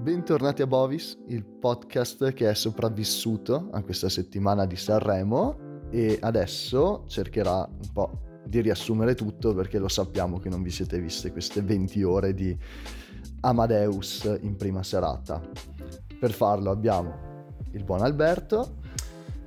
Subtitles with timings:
[0.00, 7.04] Bentornati a Bovis, il podcast che è sopravvissuto a questa settimana di Sanremo e adesso
[7.08, 11.62] cercherà un po' di riassumere tutto perché lo sappiamo che non vi siete viste queste
[11.62, 12.56] 20 ore di
[13.40, 15.42] Amadeus in prima serata.
[16.18, 18.76] Per farlo abbiamo il buon Alberto.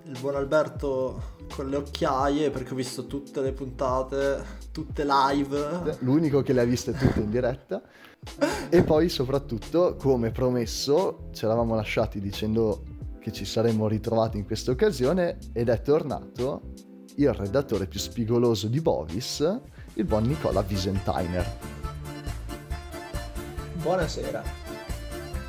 [0.04, 5.97] Il buon Alberto con le occhiaie perché ho visto tutte le puntate, tutte live.
[5.99, 7.81] L'unico che le ha viste tutte in diretta.
[8.70, 12.84] e poi soprattutto, come promesso, ci eravamo lasciati dicendo
[13.20, 16.73] che ci saremmo ritrovati in questa occasione ed è tornato
[17.16, 19.62] il redattore più spigoloso di Bovis,
[19.95, 21.57] il buon Nicola Visentainer.
[23.81, 24.43] Buonasera.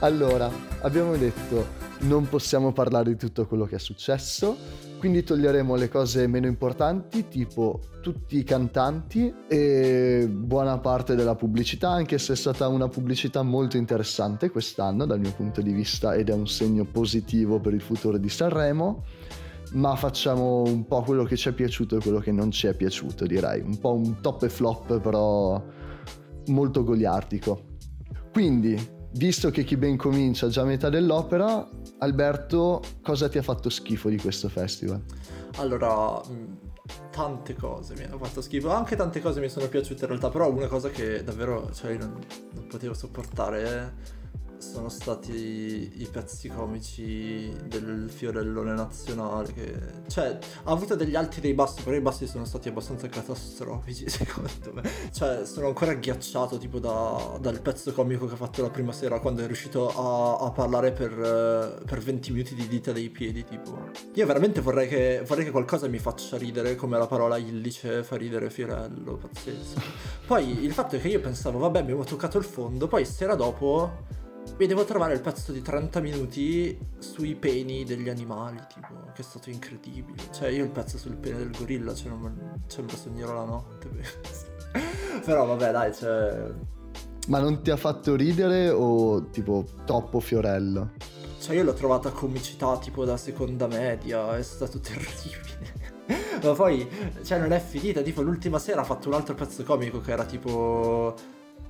[0.01, 4.57] Allora, abbiamo detto non possiamo parlare di tutto quello che è successo,
[5.03, 11.91] quindi toglieremo le cose meno importanti, tipo tutti i cantanti e buona parte della pubblicità,
[11.91, 16.29] anche se è stata una pubblicità molto interessante quest'anno dal mio punto di vista ed
[16.29, 19.03] è un segno positivo per il futuro di Sanremo.
[19.73, 22.75] Ma facciamo un po' quello che ci è piaciuto e quello che non ci è
[22.77, 23.61] piaciuto, direi.
[23.61, 25.61] Un po' un top e flop, però
[26.47, 27.61] molto goliardico.
[28.31, 28.79] Quindi,
[29.13, 31.69] visto che chi ben comincia già a metà dell'opera,
[31.99, 35.03] Alberto, cosa ti ha fatto schifo di questo festival?
[35.57, 36.55] Allora, mm,
[37.11, 40.51] tante cose mi hanno fatto schifo, anche tante cose mi sono piaciute in realtà, però
[40.51, 42.19] una cosa che davvero cioè, non,
[42.55, 44.21] non potevo sopportare
[44.63, 49.75] sono stati i pezzi comici del fiorellone nazionale che
[50.07, 54.09] cioè ha avuto degli alti e dei bassi però i bassi sono stati abbastanza catastrofici
[54.09, 54.83] secondo me.
[55.11, 59.19] Cioè sono ancora agghiacciato tipo da, dal pezzo comico che ha fatto la prima sera
[59.19, 63.91] quando è riuscito a, a parlare per, per, 20 minuti di dita dei piedi tipo.
[64.15, 68.17] Io veramente vorrei che, vorrei che qualcosa mi faccia ridere come la parola illice fa
[68.17, 69.81] ridere fiorello pazzesco.
[70.25, 74.21] Poi il fatto è che io pensavo vabbè abbiamo toccato il fondo poi sera dopo
[74.59, 79.25] mi devo trovare il pezzo di 30 minuti sui peni degli animali, tipo, che è
[79.25, 80.23] stato incredibile.
[80.31, 83.45] Cioè, io il pezzo sul pene del gorilla, cioè, non, cioè me lo sognerò la
[83.45, 83.89] notte.
[85.25, 86.51] Però vabbè, dai, cioè...
[87.29, 90.91] Ma non ti ha fatto ridere o tipo troppo fiorello?
[91.41, 95.81] Cioè, io l'ho trovata comicità tipo da seconda media, è stato terribile.
[96.43, 96.89] Ma poi,
[97.25, 98.03] cioè, non è finita.
[98.03, 101.15] Tipo, l'ultima sera ha fatto un altro pezzo comico che era tipo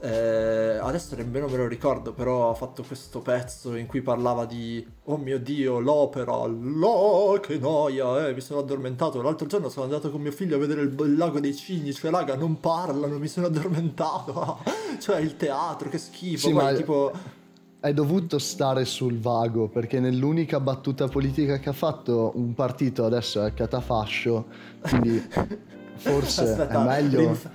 [0.03, 0.62] eh,
[0.93, 5.17] adesso nemmeno me lo ricordo, però ha fatto questo pezzo in cui parlava di Oh
[5.17, 9.23] mio dio, l'opera, lo che noia, eh, mi sono addormentato.
[9.23, 12.11] L'altro giorno sono andato con mio figlio a vedere il, il lago dei cigni, cioè
[12.11, 14.59] raga, non parlano, mi sono addormentato.
[15.01, 16.49] cioè il teatro, che schifo.
[16.49, 16.73] Sì, Poi, ma...
[16.75, 17.13] tipo
[17.85, 23.45] hai dovuto stare sul vago perché nell'unica battuta politica che ha fatto un partito adesso
[23.45, 24.47] è catafascio,
[24.83, 25.21] quindi
[25.95, 27.19] Forse Aspetta, è meglio.
[27.21, 27.51] Rinf-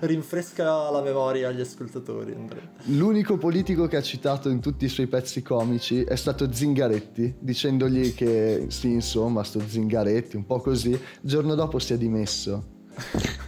[0.00, 2.34] rinfresca la memoria agli ascoltatori.
[2.34, 2.62] Andrea.
[2.86, 8.14] L'unico politico che ha citato in tutti i suoi pezzi comici è stato Zingaretti, dicendogli
[8.14, 10.90] che sì, insomma, sto Zingaretti, un po' così.
[10.90, 12.76] Il giorno dopo si è dimesso.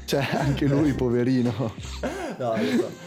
[0.05, 1.53] Cioè, anche lui, poverino.
[2.39, 2.55] No,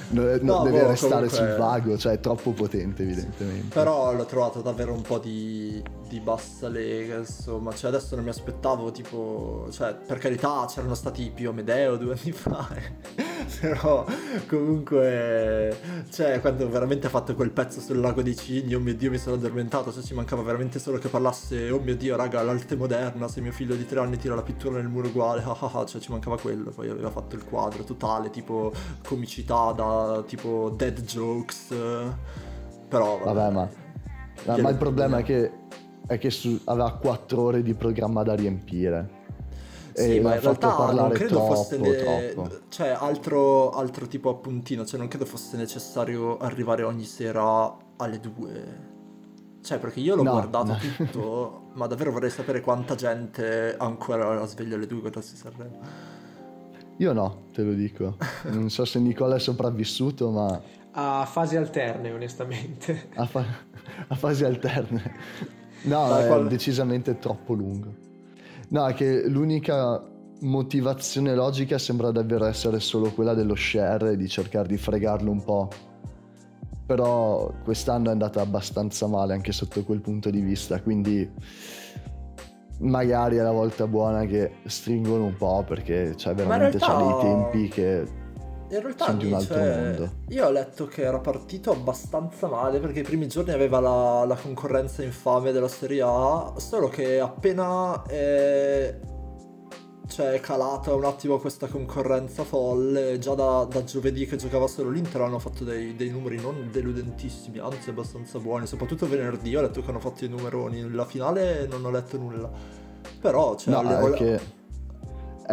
[0.09, 1.30] no, no, deve boh, restare comunque...
[1.30, 3.74] sul vago, cioè è troppo potente, evidentemente.
[3.74, 7.74] Però l'ho trovato davvero un po' di, di bassa lega, insomma.
[7.74, 12.31] Cioè, adesso non mi aspettavo, tipo, cioè, per carità, c'erano stati più Amedeo due anni
[12.31, 12.68] fa.
[13.60, 14.06] Però,
[14.48, 15.78] comunque,
[16.10, 19.18] cioè, quando veramente ha fatto quel pezzo sul lago dei cigni, oh mio dio, mi
[19.18, 19.92] sono addormentato.
[19.92, 23.28] Cioè, ci mancava veramente solo che parlasse, oh mio dio, raga, l'arte moderna.
[23.28, 25.86] Se mio figlio di tre anni tira la pittura nel muro uguale, ah, ah, ah,
[25.86, 26.72] cioè, ci mancava quello.
[26.72, 28.72] Poi aveva fatto il quadro totale, tipo
[29.04, 31.74] comicità da tipo dead jokes.
[32.88, 33.70] Però vabbè, vabbè ma,
[34.46, 35.52] ma, ma il problema è che,
[36.06, 39.22] è che su, aveva 4 ore di programma da riempire.
[39.94, 42.62] Sì, ma in realtà non credo troppo, fosse ne...
[42.70, 48.92] cioè, altro, altro tipo appuntino, cioè non credo fosse necessario arrivare ogni sera alle 2.
[49.62, 50.78] Cioè, perché io l'ho no, guardato no.
[50.98, 55.80] tutto, ma davvero vorrei sapere quanta gente ancora la sveglia alle 2 quando si Sanremo.
[56.98, 58.18] Io no, te lo dico.
[58.44, 60.62] Non so se Nicola è sopravvissuto, ma...
[60.92, 63.10] A fasi alterne, onestamente.
[63.16, 63.44] A, fa...
[64.07, 65.62] a fasi alterne.
[65.84, 66.48] No, è qual...
[66.48, 67.94] decisamente troppo lungo.
[68.74, 70.04] No, è che l'unica
[70.42, 75.44] motivazione logica sembra davvero essere solo quella dello share e di cercare di fregarlo un
[75.44, 75.70] po'.
[76.88, 81.30] Però quest'anno è andata abbastanza male anche sotto quel punto di vista, quindi
[82.80, 86.98] magari è la volta buona che stringono un po' perché cioè, veramente realtà...
[86.98, 88.08] c'è dei tempi che
[88.75, 90.12] in realtà sono di un altro cioè, mondo.
[90.30, 94.36] Io ho letto che era partito abbastanza male perché i primi giorni aveva la, la
[94.36, 99.00] concorrenza infame della Serie A, solo che appena è,
[100.08, 103.18] cioè, è calata un attimo questa concorrenza folle.
[103.20, 107.60] Già da, da giovedì che giocava solo l'Inter hanno fatto dei, dei, numeri non deludentissimi,
[107.60, 108.68] anzi abbastanza buoni.
[108.68, 110.92] Soprattutto venerdì ho letto che hanno fatto i numeroni.
[110.92, 112.50] La finale non ho letto nulla.
[113.19, 114.10] Però, cioè, no, alle...
[114.10, 114.40] è, che,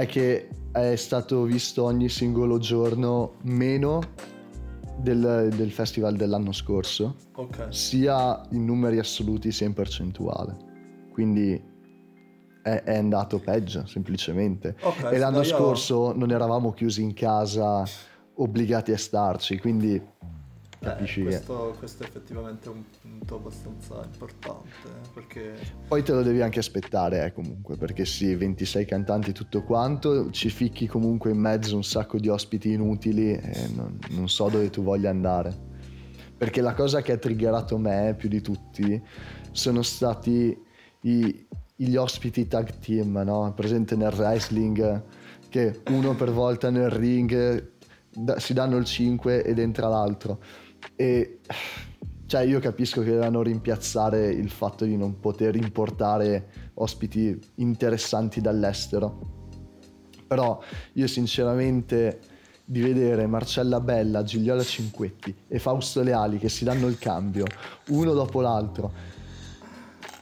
[0.00, 4.00] è che è stato visto ogni singolo giorno meno
[4.96, 7.72] del, del festival dell'anno scorso, okay.
[7.72, 10.56] sia in numeri assoluti sia in percentuale.
[11.12, 11.60] Quindi
[12.62, 14.76] è, è andato peggio, semplicemente.
[14.80, 15.44] Okay, e l'anno io...
[15.44, 17.84] scorso non eravamo chiusi in casa
[18.34, 20.00] obbligati a starci, quindi
[20.80, 21.78] capisci eh, questo, che...
[21.78, 25.54] questo è effettivamente un punto abbastanza importante eh, perché
[25.86, 30.48] poi te lo devi anche aspettare eh, comunque perché sì 26 cantanti tutto quanto ci
[30.48, 34.82] ficchi comunque in mezzo un sacco di ospiti inutili e non, non so dove tu
[34.82, 35.68] voglia andare
[36.36, 39.00] perché la cosa che ha triggerato me più di tutti
[39.52, 40.56] sono stati
[41.02, 41.46] i,
[41.76, 43.52] gli ospiti tag team no?
[43.54, 45.02] presente nel wrestling
[45.50, 47.72] che uno per volta nel ring
[48.12, 50.40] da, si danno il 5 ed entra l'altro
[50.96, 51.40] e
[52.26, 59.48] cioè io capisco che devono rimpiazzare il fatto di non poter importare ospiti interessanti dall'estero.
[60.28, 60.62] Però
[60.92, 62.20] io sinceramente
[62.64, 67.44] di vedere Marcella Bella, Gigliola Cinquetti e Fausto Leali che si danno il cambio
[67.88, 68.92] uno dopo l'altro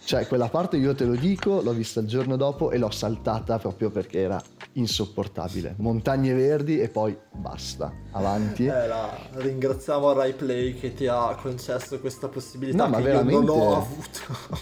[0.09, 3.59] cioè, quella parte io te lo dico, l'ho vista il giorno dopo e l'ho saltata
[3.59, 4.41] proprio perché era
[4.73, 5.75] insopportabile.
[5.81, 8.65] Montagne verdi e poi basta, avanti.
[8.65, 13.33] Eh, la, ringraziamo Rai Play che ti ha concesso questa possibilità no, che veramente...
[13.35, 14.59] io non ho avuto.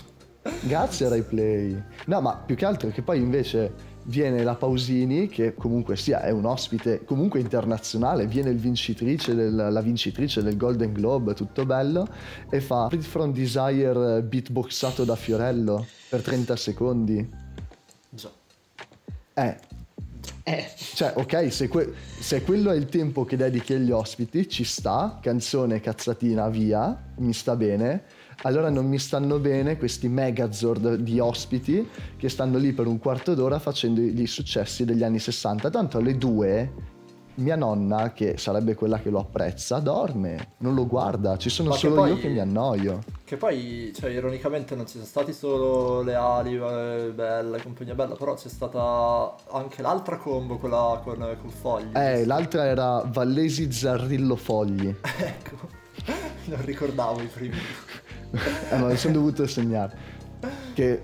[0.62, 1.80] Grazie Rai Play.
[2.06, 6.30] No, ma più che altro che poi invece viene la Pausini, che comunque sia è
[6.30, 12.06] un ospite comunque internazionale, viene vincitrice del, la vincitrice del Golden Globe, tutto bello,
[12.48, 17.30] e fa Free From Desire beatboxato da Fiorello per 30 secondi.
[18.10, 18.30] Già.
[19.34, 19.56] Eh.
[20.42, 20.66] Eh.
[20.94, 25.18] Cioè, ok, se, que- se, quello è il tempo che dedichi agli ospiti, ci sta,
[25.20, 28.04] canzone cazzatina, via, mi sta bene
[28.42, 33.34] allora non mi stanno bene questi megazord di ospiti che stanno lì per un quarto
[33.34, 35.70] d'ora facendo i successi degli anni 60.
[35.70, 36.94] Tanto alle due
[37.36, 41.76] mia nonna, che sarebbe quella che lo apprezza, dorme, non lo guarda, ci sono Ma
[41.76, 43.00] solo poi, io che mi annoio.
[43.24, 48.14] Che poi, cioè, ironicamente non ci sono stati solo le ali, eh, bella, compagnia bella,
[48.14, 51.94] però c'è stata anche l'altra combo, quella con, con Fogli.
[51.94, 54.94] Eh, l'altra era Vallesi Zarrillo Fogli.
[55.18, 55.68] ecco,
[56.46, 57.58] non ricordavo i primi.
[58.70, 60.14] eh, ma mi sono dovuto segnare.
[60.74, 61.02] Che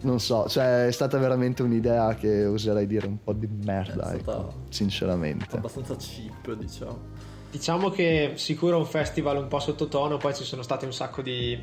[0.00, 4.52] non so, cioè è stata veramente un'idea che oserei dire un po' di merda, ecco,
[4.68, 5.56] sinceramente.
[5.56, 7.16] Abbastanza cheap, diciamo.
[7.50, 11.22] Diciamo che sicuro è un festival un po' sottotono, poi ci sono state un sacco
[11.22, 11.58] di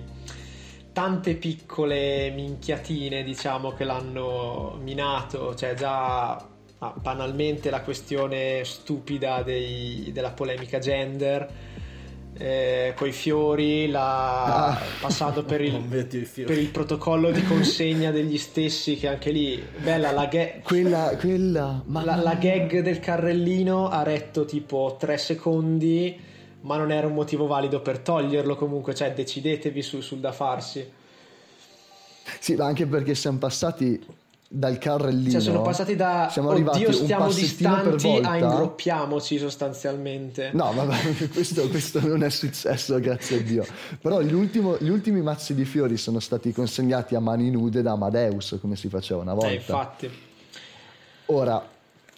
[0.91, 10.11] tante piccole minchiatine, diciamo, che l'hanno minato, cioè già ah, banalmente la questione stupida dei,
[10.11, 11.73] della polemica gender
[12.37, 14.81] eh, coi fiori, la, ah.
[14.99, 15.79] passando per il,
[16.45, 20.61] per il, protocollo di consegna degli stessi, che anche lì, bella la gag.
[20.61, 26.19] Quella, quella, la, la gag del carrellino ha retto tipo 3 secondi,
[26.61, 30.91] ma non era un motivo valido per toglierlo comunque, cioè decidetevi su, sul da farsi.
[32.39, 34.03] Sì, ma anche perché siamo passati
[34.47, 35.31] dal carrellino.
[35.31, 40.51] Cioè, sono passati da siamo oddio, stiamo distanti a ingroppiamoci sostanzialmente.
[40.53, 43.65] No, vabbè, questo, questo, non è successo, grazie a Dio.
[43.99, 47.91] Però gli, ultimo, gli, ultimi mazzi di fiori sono stati consegnati a mani nude da
[47.91, 49.49] Amadeus, come si faceva una volta.
[49.49, 50.09] Eh, infatti.
[51.27, 51.67] Ora,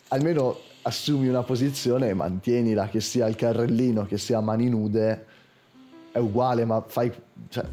[0.09, 5.25] almeno assumi una posizione e mantienila, che sia il carrellino, che sia a mani nude,
[6.11, 7.11] è uguale, ma fai...
[7.49, 7.65] Cioè,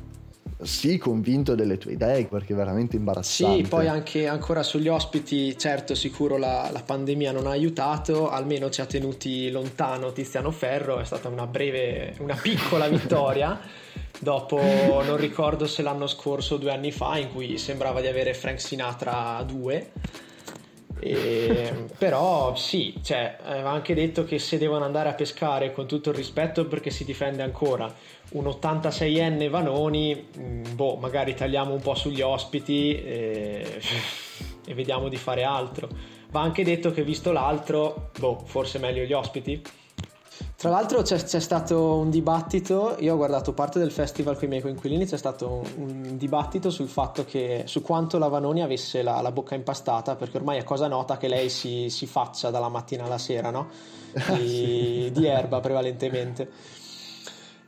[0.64, 3.62] sì, convinto delle tue idee perché è veramente imbarazzante.
[3.62, 8.70] Sì, poi anche ancora sugli ospiti, certo, sicuro la, la, pandemia non ha aiutato, almeno
[8.70, 13.60] ci ha tenuti lontano Tiziano Ferro, è stata una breve, una piccola vittoria.
[14.18, 18.32] Dopo non ricordo se l'anno scorso o due anni fa, in cui sembrava di avere
[18.32, 19.90] Frank Sinatra 2
[21.00, 26.10] e, però sì, cioè, aveva anche detto che se devono andare a pescare con tutto
[26.10, 27.92] il rispetto perché si difende ancora
[28.30, 33.80] un 86enne Vanoni, mm, boh, magari tagliamo un po' sugli ospiti e,
[34.66, 35.88] e vediamo di fare altro.
[36.30, 39.62] Va anche detto che visto l'altro, boh, forse meglio gli ospiti.
[40.64, 44.48] Tra l'altro c'è, c'è, stato un dibattito, io ho guardato parte del festival con i
[44.48, 49.02] miei coinquilini, c'è stato un, un dibattito sul fatto che su quanto la Vanoni avesse
[49.02, 52.70] la, la, bocca impastata, perché ormai è cosa nota che lei si, si faccia dalla
[52.70, 53.68] mattina alla sera, no?
[54.32, 56.50] Di, di erba prevalentemente.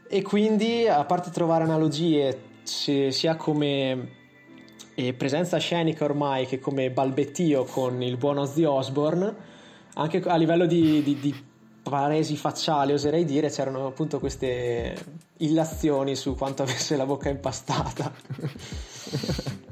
[0.08, 4.08] E quindi, a parte trovare analogie sia come
[5.18, 9.34] presenza scenica ormai che come balbettio con il buon Ozzy Osbourne,
[9.96, 11.44] anche a livello di, di, di
[11.90, 14.94] paresi facciali oserei dire, c'erano appunto queste
[15.38, 18.12] illazioni su quanto avesse la bocca impastata.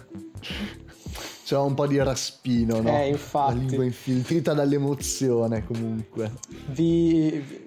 [1.45, 2.89] C'era un po' di raspino, no?
[2.89, 3.55] Eh, infatti.
[3.55, 6.33] La lingua infiltrita dall'emozione comunque.
[6.69, 7.65] Vi,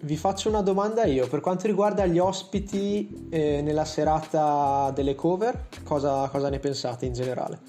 [0.00, 5.68] vi faccio una domanda io, per quanto riguarda gli ospiti eh, nella serata delle cover,
[5.84, 7.60] cosa, cosa, ne pensate in generale?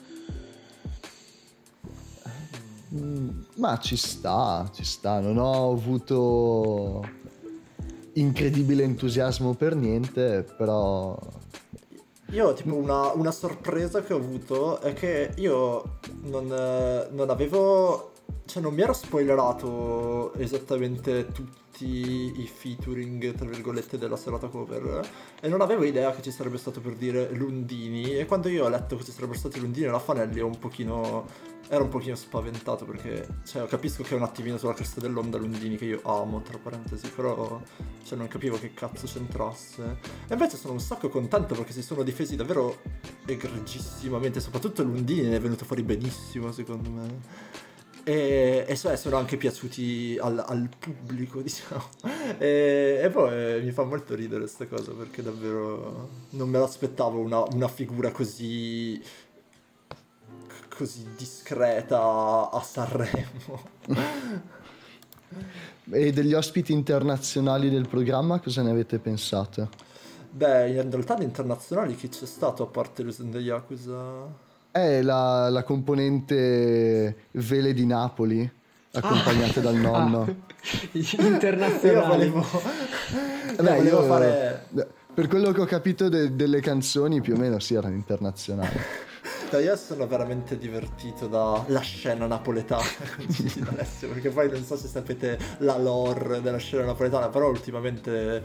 [2.96, 7.02] Mm, ma ci sta, ci sta, non ho avuto
[8.14, 11.18] incredibile entusiasmo per niente, però...
[12.32, 16.48] Io tipo una, una sorpresa che ho avuto è che io non,
[17.12, 18.14] non avevo
[18.46, 25.08] cioè non mi ero spoilerato esattamente tutti i featuring, tra virgolette, della serata cover
[25.42, 28.70] e non avevo idea che ci sarebbe stato per dire Lundini e quando io ho
[28.70, 31.26] letto che ci sarebbero stati Lundini e la Fanelli un pochino,
[31.70, 35.78] ero un pochino spaventato perché cioè, capisco che è un attimino sulla cresta dell'onda Lundini
[35.78, 37.62] che io amo, tra parentesi, però
[38.04, 39.98] cioè, non capivo che cazzo c'entrasse.
[40.28, 42.82] E invece sono un sacco contento perché si sono difesi davvero
[43.26, 47.62] egregissimamente, soprattutto Lundini è venuto fuori benissimo secondo me
[48.04, 51.84] e, e sono anche piaciuti al, al pubblico, diciamo.
[52.38, 57.44] E, e, poi mi fa molto ridere questa cosa perché davvero non me l'aspettavo una,
[57.54, 59.02] una figura così
[60.76, 63.62] così discreta a Sanremo.
[65.92, 69.70] e degli ospiti internazionali del programma cosa ne avete pensato?
[70.30, 74.52] Beh, in realtà di internazionali chi c'è stato a parte Lusen Yakuza?
[74.72, 78.52] È la, la componente Vele di Napoli,
[78.92, 80.52] accompagnate ah, dal nonno.
[80.64, 82.26] Ah, internazionale.
[82.26, 82.62] Io volevo,
[83.58, 84.66] Beh, volevo io, fare...
[85.14, 88.80] Per quello che ho capito de, delle canzoni, più o meno si sì, erano internazionali.
[89.60, 92.84] io sono veramente divertito dalla scena napoletana
[93.16, 97.50] con Gigi D'Alessio, perché poi non so se sapete la lore della scena napoletana, però
[97.50, 98.42] ultimamente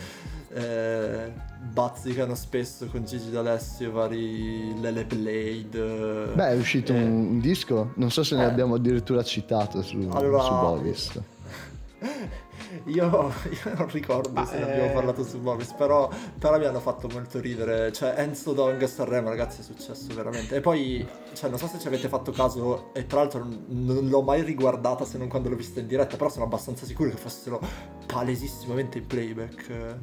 [0.53, 1.33] eh,
[1.73, 6.33] bazzicano spesso con Gigi D'Alessio vari Lele Blade.
[6.35, 8.47] Beh, è uscito eh, un, disco, non so se ne eh.
[8.47, 11.21] abbiamo addirittura citato su, allora, su Bovis.
[12.87, 16.81] Io, io, non ricordo Ma se ne abbiamo parlato su Bovis, però, però, mi hanno
[16.81, 17.93] fatto molto ridere.
[17.93, 20.57] Cioè, Enzo Dong a Sanremo, ragazzi, è successo veramente.
[20.57, 24.23] E poi, cioè, non so se ci avete fatto caso, e tra l'altro non l'ho
[24.23, 27.61] mai riguardata se non quando l'ho vista in diretta, però sono abbastanza sicuro che fossero
[28.07, 29.97] palesissimamente in playback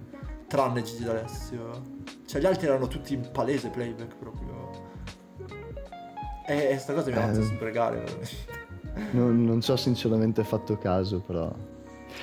[0.48, 1.82] tranne Gigi D'Alessio.
[2.26, 4.94] Cioè gli altri erano tutti in palese playback proprio.
[6.48, 8.04] E, e sta cosa mi ha fatto eh, sbregare
[9.12, 11.54] non, non ci ho sinceramente fatto caso però.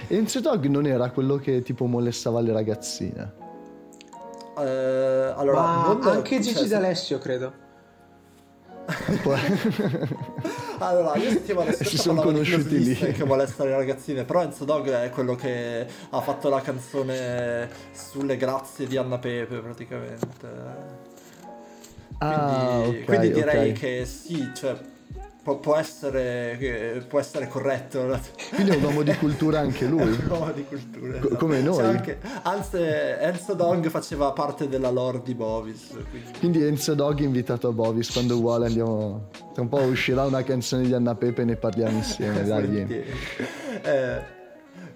[0.08, 3.32] E Enzo Dog non era quello che tipo molestava le ragazzine?
[4.58, 7.61] Eh, allora, Ma anche Gigi cioè, D'Alessio credo.
[10.78, 14.88] allora, io settimana scorsa si sono conosciuti lì che molesta le ragazzine, però Enzo Dog
[14.90, 20.90] è quello che ha fatto la canzone sulle grazie di Anna Pepe praticamente.
[22.18, 23.72] Quindi, ah, okay, quindi direi okay.
[23.72, 24.76] che sì, cioè
[25.42, 28.18] Pu- può, essere, può essere corretto.
[28.54, 30.02] Quindi è un uomo di cultura anche lui.
[30.11, 31.18] un uomo di cultura.
[31.18, 31.37] esatto.
[31.37, 31.84] Come noi.
[31.84, 35.88] Anche, anzi, Enzo Dog faceva parte della lore di Bovis.
[36.11, 36.38] Quindi.
[36.38, 39.30] quindi Enzo Dog invitato a Bovis quando vuole andiamo...
[39.52, 42.42] Tra un po' uscirà una canzone di Anna Pepe e ne parliamo insieme.
[42.46, 43.04] dai.
[43.82, 44.40] eh,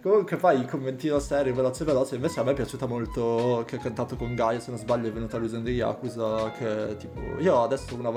[0.07, 3.79] Comunque poi il commentino serio, veloce veloce, invece a me è piaciuta molto che ha
[3.81, 7.21] cantato con Gaia, se non sbaglio è venuta l'uso di Yakuza, che tipo...
[7.41, 8.11] Io adesso una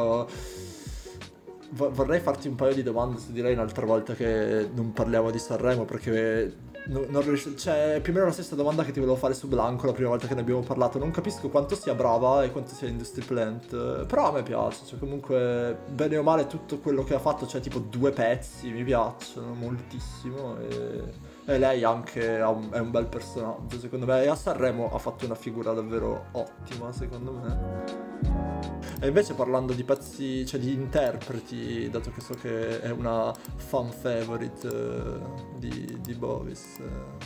[1.71, 5.85] vorrei farti un paio di domande su direi un'altra volta che non parliamo di Sanremo
[5.85, 6.53] perché
[6.87, 9.47] non, non rius- cioè, più o meno la stessa domanda che ti volevo fare su
[9.47, 10.97] Blanco la prima volta che ne abbiamo parlato.
[10.97, 14.05] Non capisco quanto sia brava e quanto sia Industry Plant.
[14.05, 14.85] Però a me piace.
[14.85, 18.83] Cioè, comunque, bene o male, tutto quello che ha fatto, cioè tipo due pezzi, mi
[18.83, 20.57] piacciono moltissimo.
[20.59, 24.21] E e lei anche un, è un bel personaggio, secondo me.
[24.21, 28.58] E a Sanremo ha fatto una figura davvero ottima, secondo me.
[29.01, 33.91] E invece parlando di pezzi, cioè di interpreti, dato che so che è una fan
[33.91, 37.25] favorite uh, di, di, Bovis, uh,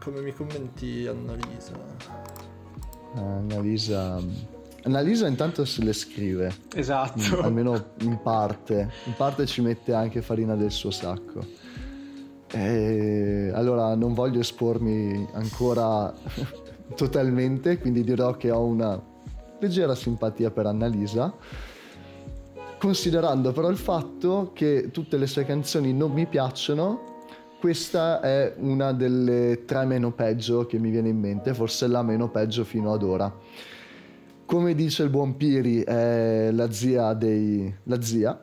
[0.00, 1.72] come mi commenti Annalisa?
[3.14, 4.22] Annalisa...
[4.84, 6.54] Annalisa intanto se le scrive.
[6.72, 7.40] Esatto.
[7.42, 8.88] almeno in parte.
[9.06, 11.44] In parte ci mette anche farina del suo sacco.
[12.52, 16.14] E allora non voglio espormi ancora
[16.94, 19.16] totalmente, quindi dirò che ho una
[19.58, 21.34] leggera simpatia per Annalisa,
[22.78, 27.16] considerando però il fatto che tutte le sue canzoni non mi piacciono,
[27.58, 32.30] questa è una delle tre meno peggio che mi viene in mente, forse la meno
[32.30, 33.34] peggio fino ad ora.
[34.46, 37.70] come dice il buon Piri, è la zia dei...
[37.82, 38.42] la zia,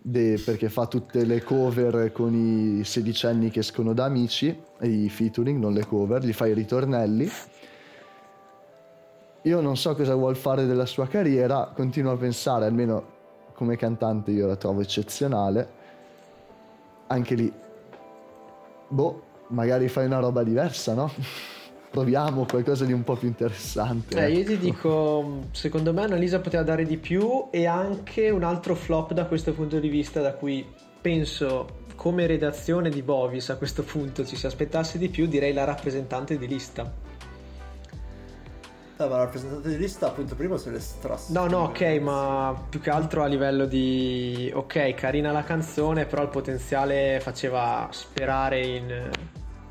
[0.00, 5.58] de- perché fa tutte le cover con i sedicenni che escono da amici, i featuring,
[5.58, 7.28] non le cover, gli fa i ritornelli.
[9.44, 13.12] Io non so cosa vuol fare della sua carriera, continuo a pensare, almeno
[13.52, 15.82] come cantante io la trovo eccezionale.
[17.08, 17.52] Anche lì,
[18.88, 21.10] boh, magari fai una roba diversa, no?
[21.90, 24.16] Proviamo qualcosa di un po' più interessante.
[24.16, 24.48] Eh, io ecco.
[24.48, 29.26] ti dico, secondo me Annalisa poteva dare di più e anche un altro flop da
[29.26, 30.66] questo punto di vista da cui
[31.02, 35.64] penso come redazione di Bovis a questo punto ci si aspettasse di più, direi la
[35.64, 37.03] rappresentante di lista.
[38.96, 41.32] Eh, ma la rappresentante di lista appunto prima se le strasse.
[41.32, 44.50] No, no, ok, ma più che altro a livello di...
[44.54, 49.10] Ok, carina la canzone, però il potenziale faceva sperare in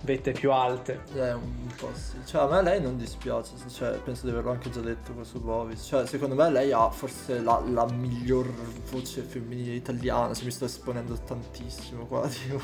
[0.03, 1.01] vette più alte.
[1.15, 2.17] Eh, un po' sì.
[2.25, 5.83] Cioè, a me lei non dispiace, cioè, penso di averlo anche già detto questo Bovis.
[5.85, 8.47] Cioè, secondo me lei ha forse la, la miglior
[8.91, 12.59] voce femminile italiana, se mi sto esponendo tantissimo qua, tipo.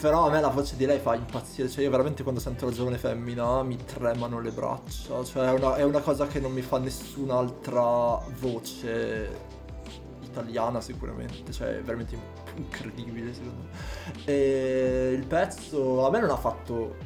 [0.00, 2.72] Però a me la voce di lei fa impazzire, cioè io veramente quando sento la
[2.72, 6.62] giovane femmina mi tremano le braccia, cioè è una, è una cosa che non mi
[6.62, 9.56] fa nessun'altra voce
[10.22, 12.16] italiana sicuramente, cioè è veramente
[12.58, 14.24] incredibile secondo me.
[14.24, 16.96] E il pezzo a me non ha fatto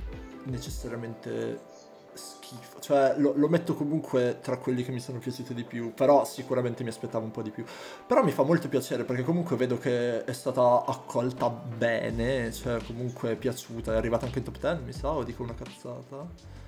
[0.44, 1.70] necessariamente
[2.14, 6.24] schifo, cioè lo, lo, metto comunque tra quelli che mi sono piaciuti di più, però
[6.24, 7.64] sicuramente mi aspettavo un po' di più.
[8.06, 13.32] Però mi fa molto piacere perché comunque vedo che è stata accolta bene, cioè comunque
[13.32, 16.60] è piaciuta, è arrivata anche in top 10 mi sa, o dico una cazzata.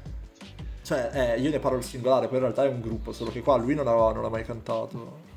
[0.82, 3.40] Cioè, eh, io ne parlo al singolare, poi in realtà è un gruppo, solo che
[3.40, 5.32] qua lui non, aveva, non ha mai cantato.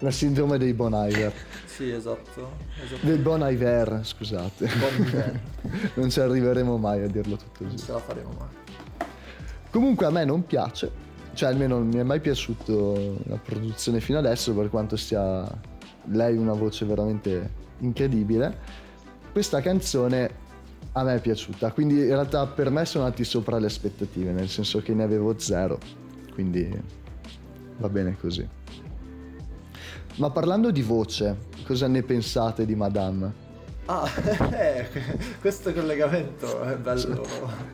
[0.00, 1.32] La sindrome dei Bon Iver.
[1.64, 2.52] sì, esatto.
[2.82, 3.06] esatto.
[3.06, 4.68] Del Bon Iver, scusate.
[4.78, 5.40] Bon Iver.
[5.94, 9.08] non ci arriveremo mai a dirlo tutto Non ce la faremo mai.
[9.70, 10.90] Comunque a me non piace,
[11.32, 15.46] cioè almeno non mi è mai piaciuto la produzione fino adesso per quanto sia
[16.06, 18.80] lei una voce veramente incredibile.
[19.32, 20.40] Questa canzone
[20.92, 24.48] a me è piaciuta, quindi in realtà per me sono andati sopra le aspettative, nel
[24.48, 25.78] senso che ne avevo zero,
[26.34, 26.68] quindi
[27.78, 28.46] va bene così.
[30.16, 33.50] Ma parlando di voce, cosa ne pensate di Madame?
[33.86, 34.08] Ah,
[34.52, 34.88] eh,
[35.40, 37.26] questo collegamento è bello.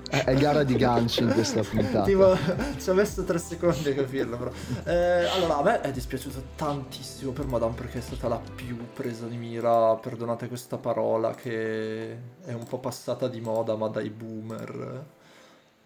[0.09, 2.05] È, gara di ganci in questa puntata.
[2.05, 2.35] tipo,
[2.79, 4.51] ci ho messo tre secondi a capirlo, però.
[4.85, 9.27] Eh, allora, a me è dispiaciuto tantissimo per Madame perché è stata la più presa
[9.27, 12.12] di mira, perdonate questa parola, che
[12.44, 15.05] è un po' passata di moda, ma dai boomer.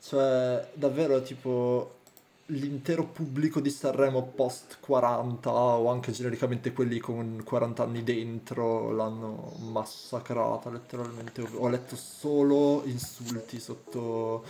[0.00, 2.01] Cioè, davvero, tipo,
[2.46, 9.54] l'intero pubblico di Sanremo post 40 o anche genericamente quelli con 40 anni dentro l'hanno
[9.70, 11.46] massacrata letteralmente.
[11.56, 14.44] Ho letto solo insulti sotto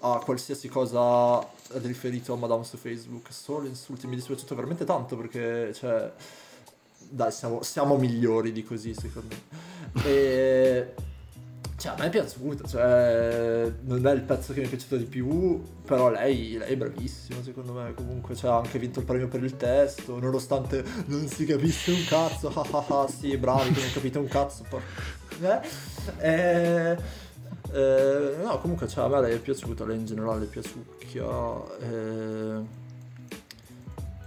[0.00, 1.46] a qualsiasi cosa
[1.82, 4.06] riferito a Madame su Facebook, solo insulti.
[4.06, 6.10] Mi è dispiaciuto veramente tanto perché, cioè,
[6.98, 10.04] dai, siamo, siamo migliori di così secondo me.
[10.04, 10.94] E...
[11.76, 15.04] Cioè, a me è piaciuto, cioè, non è il pezzo che mi è piaciuto di
[15.04, 19.28] più, però lei, lei è bravissima secondo me, comunque, cioè, ha anche vinto il premio
[19.28, 23.80] per il testo, nonostante non si capisse un cazzo, ah ah ah, sì, bravi che
[23.80, 24.80] non capite un cazzo, poi...
[25.42, 25.60] Eh?
[26.18, 26.96] Eh,
[27.72, 31.24] eh, no, comunque, cioè, a me lei è piaciuta, lei in generale è piaciucchia,
[31.80, 32.84] eh...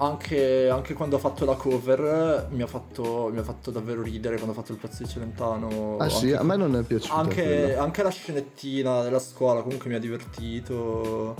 [0.01, 4.35] Anche, anche, quando ha fatto la cover mi ha, fatto, mi ha fatto davvero ridere
[4.35, 5.97] quando ha fatto il pezzo di Celentano.
[5.99, 7.13] Ah sì, a me non è piaciuto.
[7.13, 11.35] Anche, anche, la scenettina della scuola comunque mi ha divertito.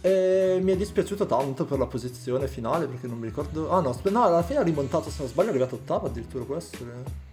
[0.00, 3.70] E mi è dispiaciuto tanto per la posizione finale perché non mi ricordo...
[3.70, 7.26] Ah no, no alla fine ha rimontato, se non sbaglio è arrivato ottava addirittura essere.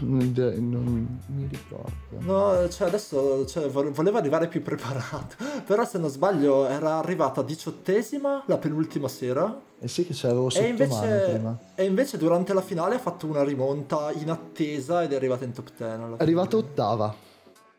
[0.00, 1.90] Non, non, mi ricordo.
[2.20, 5.34] No, cioè adesso cioè, voleva arrivare più preparato.
[5.66, 9.60] Però se non sbaglio era arrivata diciottesima la penultima sera.
[9.80, 11.58] Eh sì che c'avevo sotto e invece, mano prima.
[11.74, 15.52] E invece durante la finale ha fatto una rimonta in attesa ed è arrivata in
[15.52, 15.82] top 10.
[16.16, 17.14] È arrivata ottava.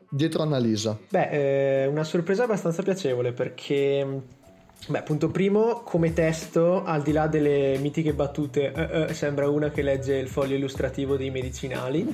[0.10, 0.98] Dietro Annalisa.
[1.10, 4.22] Beh, eh, una sorpresa abbastanza piacevole perché
[4.86, 9.70] Beh, punto primo, come testo, al di là delle mitiche battute, eh, eh, sembra una
[9.70, 12.14] che legge il foglio illustrativo dei medicinali.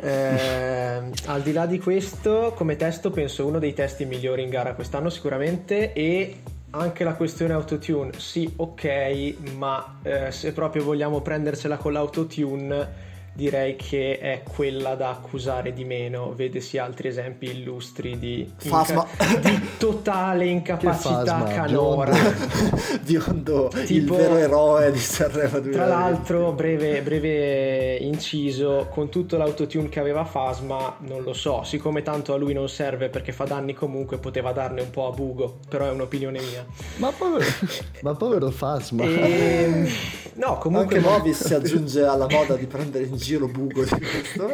[0.00, 4.74] Eh, al di là di questo, come testo, penso uno dei testi migliori in gara
[4.74, 6.36] quest'anno sicuramente e
[6.70, 13.06] anche la questione autotune, sì, ok, ma eh, se proprio vogliamo prendercela con l'autotune,
[13.38, 16.34] direi che è quella da accusare di meno.
[16.34, 19.06] Vedesi altri esempi illustri di, Fasma.
[19.08, 22.16] inca- di totale incapacità canora.
[23.00, 25.70] Biondo, il Tipo- vero eroe di Sanremo 2020.
[25.70, 32.02] Tra l'altro, breve, breve inciso, con tutto l'autotune che aveva Fasma, non lo so, siccome
[32.02, 35.58] tanto a lui non serve perché fa danni comunque, poteva darne un po' a Bugo,
[35.68, 36.66] però è un'opinione mia.
[36.96, 37.44] Ma povero,
[38.02, 39.04] ma povero Fasma.
[39.04, 39.88] E...
[40.34, 40.96] No, comunque...
[40.96, 44.50] Anche Movis si aggiunge alla moda di prendere in giro Bugo di questo.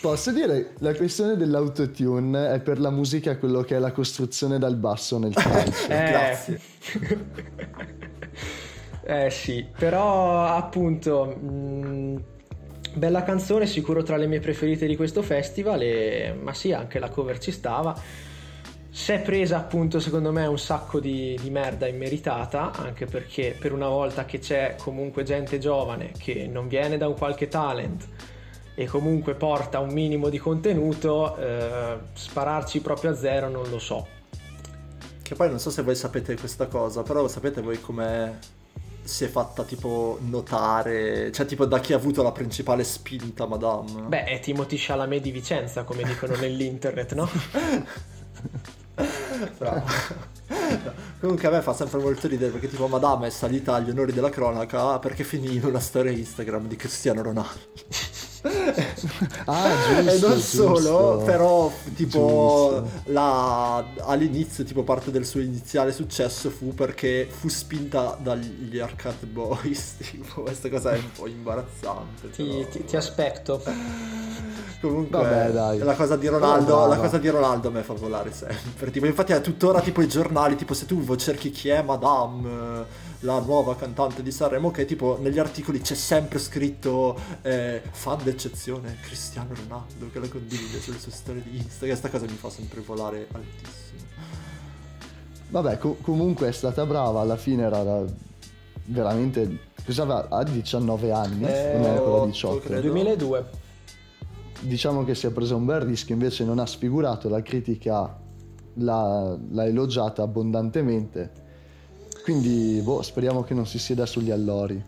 [0.00, 4.76] Posso dire, la questione dell'autotune è per la musica quello che è la costruzione dal
[4.76, 5.84] basso nel calcio.
[5.84, 6.10] Eh.
[6.10, 6.60] Grazie.
[9.04, 11.26] eh sì, però appunto...
[11.26, 12.22] mh,
[12.94, 16.34] Bella canzone, sicuro tra le mie preferite di questo festival, e...
[16.40, 17.94] ma sì, anche la cover ci stava.
[18.98, 23.72] Si è presa appunto secondo me un sacco di, di merda immeritata, anche perché per
[23.72, 28.06] una volta che c'è comunque gente giovane che non viene da un qualche talent
[28.74, 34.06] e comunque porta un minimo di contenuto, eh, spararci proprio a zero non lo so.
[35.22, 38.40] Che poi non so se voi sapete questa cosa, però sapete voi come
[39.04, 44.02] si è fatta tipo notare, cioè tipo da chi ha avuto la principale spinta, madame?
[44.08, 47.30] Beh, è Timothy Chalamet di Vicenza, come dicono nell'internet, no?
[49.56, 49.84] Bravo.
[51.20, 54.30] Comunque a me fa sempre molto ridere perché tipo Madame è salita agli onori della
[54.30, 57.60] cronaca perché finì in una storia Instagram di Cristiano Ronaldo.
[59.44, 59.98] Ah, giusto.
[60.10, 60.76] e non giusto.
[60.78, 68.18] solo, però tipo la- all'inizio tipo parte del suo iniziale successo fu perché fu spinta
[68.20, 72.30] dagli Arcade Boys, tipo questa cosa è un po' imbarazzante.
[72.30, 73.62] Ti, ti- ti aspetto.
[74.80, 75.78] Comunque Vabbè, dai.
[75.78, 76.86] la cosa di Ronaldo, brava.
[76.86, 78.92] la cosa di Ronaldo a me fa volare sempre.
[78.92, 82.84] Tipo, infatti è tuttora tipo i giornali, tipo se tu cerchi chi è Madame, eh,
[83.20, 88.96] la nuova cantante di Sanremo, che tipo negli articoli c'è sempre scritto eh, fan d'eccezione
[89.00, 91.98] Cristiano Ronaldo che la condivide sulle sue storie di Instagram.
[91.98, 93.86] Questa cosa mi fa sempre volare altissimo.
[95.50, 98.04] Vabbè, co- comunque è stata brava, alla fine era da-
[98.86, 99.66] veramente...
[99.84, 100.28] Cosa aveva?
[100.28, 102.60] Ha 19 anni, Eh, non è ancora otto, 18.
[102.60, 102.80] credo.
[102.82, 103.46] 2002.
[104.60, 108.16] Diciamo che si è preso un bel rischio, invece non ha sfigurato, la critica
[108.74, 111.46] l'ha, l'ha elogiata abbondantemente.
[112.28, 114.78] Quindi, boh, speriamo che non si sieda sugli allori.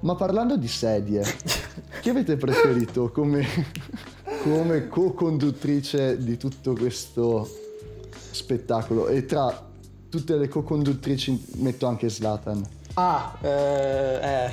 [0.00, 1.24] Ma parlando di sedie,
[2.02, 3.46] chi avete preferito come,
[4.42, 7.48] come co-conduttrice di tutto questo
[8.30, 9.08] spettacolo?
[9.08, 9.66] E tra
[10.10, 12.62] tutte le co-conduttrici metto anche Slatan.
[12.92, 14.50] Ah, eh, eh.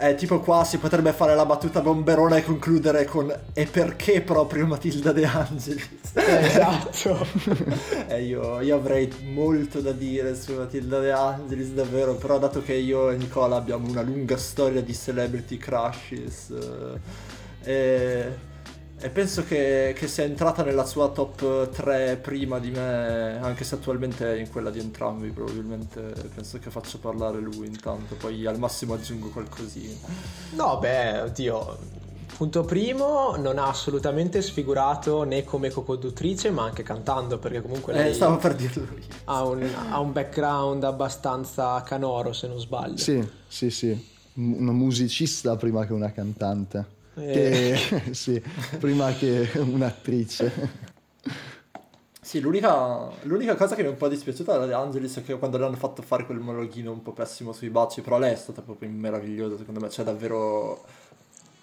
[0.00, 4.64] Eh, tipo qua si potrebbe fare la battuta bomberona e concludere con e perché proprio
[4.66, 6.12] Matilda De Angelis?
[6.14, 7.26] esatto.
[8.06, 12.74] Eh, io, io avrei molto da dire su Matilda De Angelis, davvero, però dato che
[12.74, 16.54] io e Nicola abbiamo una lunga storia di celebrity crushes
[17.64, 18.36] eh,
[19.00, 23.76] e, penso che, che sia entrata nella sua top 3 prima di me, anche se
[23.76, 26.00] attualmente è in quella di entrambi, probabilmente
[26.34, 29.94] penso che faccia parlare lui intanto, poi al massimo aggiungo qualcosina.
[30.50, 31.78] No, beh, oddio.
[32.36, 38.10] Punto primo, non ha assolutamente sfigurato né come co-conduttrice, ma anche cantando, perché comunque lei
[38.10, 39.04] Eh, stavo per dirlo io.
[39.24, 42.96] ha, un, ha un background abbastanza canoro, se non sbaglio.
[42.96, 44.16] Sì, sì, sì.
[44.34, 46.96] Una musicista prima che una cantante.
[47.18, 47.76] Eh.
[47.76, 48.42] Che, sì,
[48.78, 50.96] prima che un'attrice.
[52.20, 55.56] Sì, l'unica, l'unica cosa che mi è un po' dispiaciuta da Angelis è che quando
[55.56, 58.60] le hanno fatto fare quel monologhino un po' pessimo sui baci, però lei è stata
[58.60, 60.84] proprio meravigliosa, secondo me, cioè davvero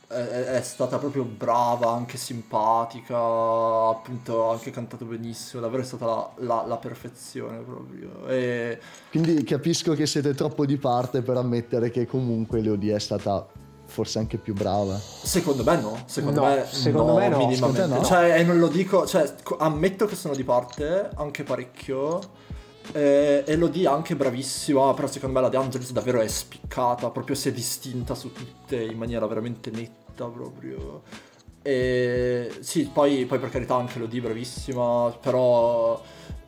[0.08, 6.06] è, è- stata proprio brava, anche simpatica, appunto ha anche cantato benissimo, davvero è stata
[6.06, 8.26] la, la- la perfezione proprio.
[8.28, 8.80] E
[9.12, 13.48] Quindi capisco che siete troppo di parte per ammettere che comunque Elodie è stata
[13.96, 15.00] forse anche più brava.
[15.00, 17.86] secondo me no, secondo No, me secondo no, me no, minimamente.
[17.88, 18.04] no?
[18.04, 22.20] Cioè, e non lo dico, cioè, ammetto che sono di parte, anche parecchio.
[22.92, 27.10] Eh, E lo di anche bravissima, però secondo me la De Angelis davvero è spiccata,
[27.10, 31.02] proprio si è distinta su tutte in maniera veramente netta proprio.
[31.62, 36.00] E sì, poi, poi per carità anche lo di bravissima, però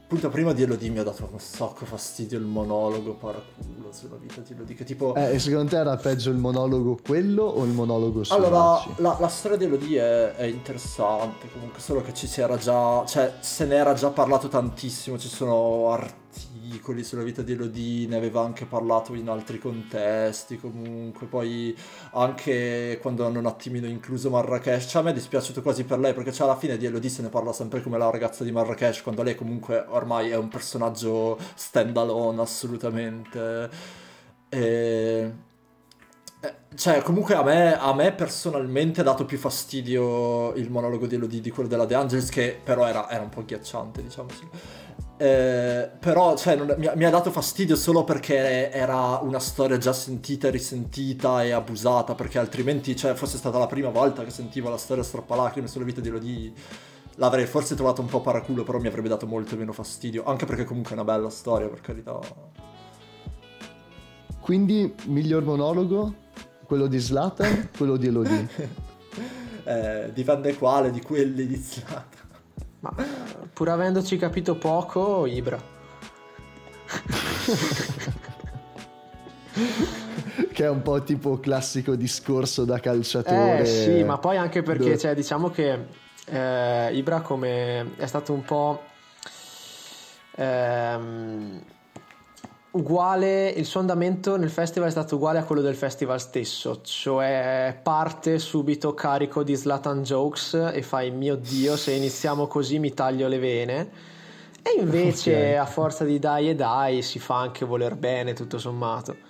[0.07, 4.39] appunto prima di Elodie mi ha dato un sacco fastidio il monologo paraculo sulla vita
[4.39, 5.13] di Elodie, che tipo...
[5.15, 9.17] Eh, e secondo te era peggio il monologo quello o il monologo su Allora, la,
[9.19, 13.33] la storia di Elodie è, è interessante, comunque solo che ci si era già, cioè
[13.41, 15.91] se ne era già parlato tantissimo, ci sono
[16.67, 21.75] articoli sulla vita di Elodie, ne aveva anche parlato in altri contesti, comunque poi
[22.12, 26.13] anche quando hanno un attimino incluso Marrakesh, cioè a me è dispiaciuto quasi per lei,
[26.13, 29.01] perché cioè, alla fine di Elodie se ne parla sempre come la ragazza di Marrakesh,
[29.01, 33.69] quando lei comunque ormai è un personaggio stand alone assolutamente.
[34.49, 35.34] E...
[36.39, 41.15] Eh, cioè, comunque a me, a me, personalmente ha dato più fastidio il monologo di
[41.15, 44.27] Elodie di quello della De Angelis, che però era, era un po' ghiacciante, diciamo.
[45.17, 49.91] Eh, però cioè, non, mi, mi, ha dato fastidio solo perché era una storia già
[49.91, 54.77] sentita, risentita e abusata, perché altrimenti cioè, fosse stata la prima volta che sentivo la
[54.77, 56.53] storia strappalacrime sulle vite di Elodie
[57.17, 60.63] l'avrei forse trovato un po' paraculo, però mi avrebbe dato molto meno fastidio, anche perché
[60.63, 62.19] comunque è una bella storia, per carità.
[64.39, 66.13] Quindi, miglior monologo?
[66.65, 67.69] Quello di Slatan?
[67.75, 68.47] quello di Elodie?
[69.63, 72.16] eh, dipende quale di quelli di Slatan.
[72.79, 72.93] Ma
[73.53, 75.75] pur avendoci capito poco, Ibra.
[80.53, 83.59] che è un po' tipo classico discorso da calciatore.
[83.59, 85.85] Eh sì, ma poi anche perché, cioè, diciamo che
[86.25, 88.83] eh, Ibra come è stato un po'
[90.35, 91.61] ehm,
[92.71, 97.80] uguale, il suo andamento nel festival è stato uguale a quello del festival stesso, cioè
[97.82, 103.27] parte subito carico di Slatan jokes e fai mio dio se iniziamo così mi taglio
[103.27, 103.89] le vene
[104.62, 105.56] e invece okay.
[105.56, 109.25] a forza di dai e dai si fa anche voler bene tutto sommato.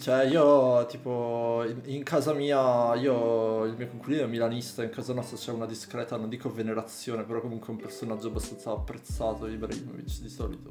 [0.00, 5.36] Cioè io tipo in, casa mia, io il mio conculino è milanista, in casa nostra
[5.36, 10.70] c'è una discreta, non dico venerazione, però comunque un personaggio abbastanza apprezzato, Ibrahimovic di solito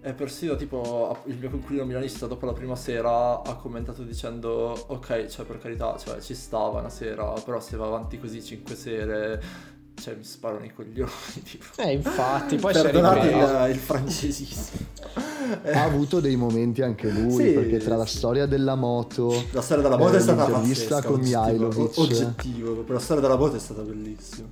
[0.00, 5.26] e persino tipo il mio conculino milanista dopo la prima sera ha commentato dicendo ok,
[5.26, 9.74] cioè per carità, cioè, ci stava una sera, però se va avanti così cinque sere
[10.00, 11.10] cioè mi sparano i coglioni
[11.42, 11.64] tipo.
[11.76, 14.84] Eh infatti, poi Perdonate il, il francesismo.
[15.72, 17.98] ha avuto dei momenti anche lui, sì, perché tra sì.
[17.98, 22.84] la storia della moto, la storia della moto eh, è stata pazzesca con Mihailovic, oggettivo,
[22.86, 24.48] la storia della moto è stata bellissima.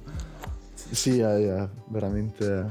[0.91, 2.71] Sì, è, è veramente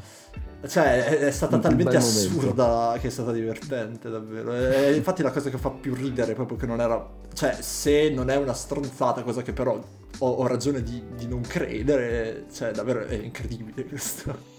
[0.68, 3.02] cioè, è, è stata talmente assurda momento.
[3.02, 4.54] che è stata divertente, davvero.
[4.56, 7.06] E, infatti la cosa che fa più ridere proprio che non era...
[7.34, 9.80] Cioè, se non è una stronzata, cosa che però
[10.20, 14.52] ho, ho ragione di, di, non credere, cioè, davvero è incredibile questo.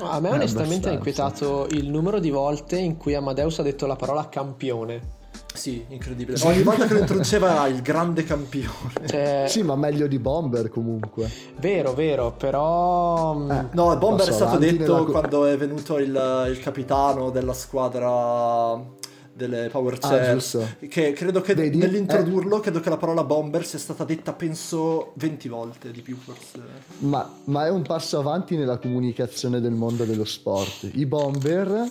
[0.00, 3.96] A me onestamente ha inquietato il numero di volte in cui Amadeus ha detto la
[3.96, 5.18] parola campione.
[5.54, 6.38] Sì, incredibile.
[6.44, 8.92] Ogni volta che lo introduceva il grande campione.
[9.06, 9.44] Cioè...
[9.48, 11.30] Sì, ma meglio di Bomber comunque.
[11.58, 13.34] Vero, vero, però...
[13.34, 15.10] Mm, eh, no, Bomber è stato detto nella...
[15.10, 18.98] quando è venuto il, il capitano della squadra
[19.40, 20.36] delle power chair.
[20.36, 21.78] Ah, che credo che Vedi?
[21.78, 22.60] nell'introdurlo, eh.
[22.60, 26.60] credo che la parola bomber sia stata detta, penso, 20 volte di più forse.
[26.98, 30.90] Ma, ma, è un passo avanti nella comunicazione del mondo dello sport.
[30.92, 31.90] I bomber...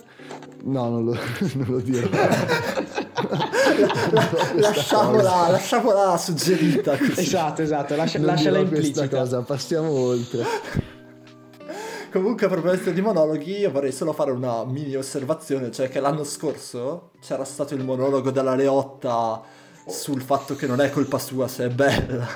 [0.62, 1.16] No, non lo,
[1.54, 2.08] non lo dirò.
[4.56, 6.96] lasciamola, lasciamola suggerita.
[6.96, 7.20] Così.
[7.20, 9.08] Esatto, esatto, lascia, lasciala implicita.
[9.08, 10.44] Cosa, passiamo oltre.
[12.10, 16.24] Comunque, a proposito di monologhi, io vorrei solo fare una mini osservazione, cioè che l'anno
[16.24, 19.40] scorso c'era stato il monologo della Leotta
[19.86, 22.26] sul fatto che non è colpa sua se è bella.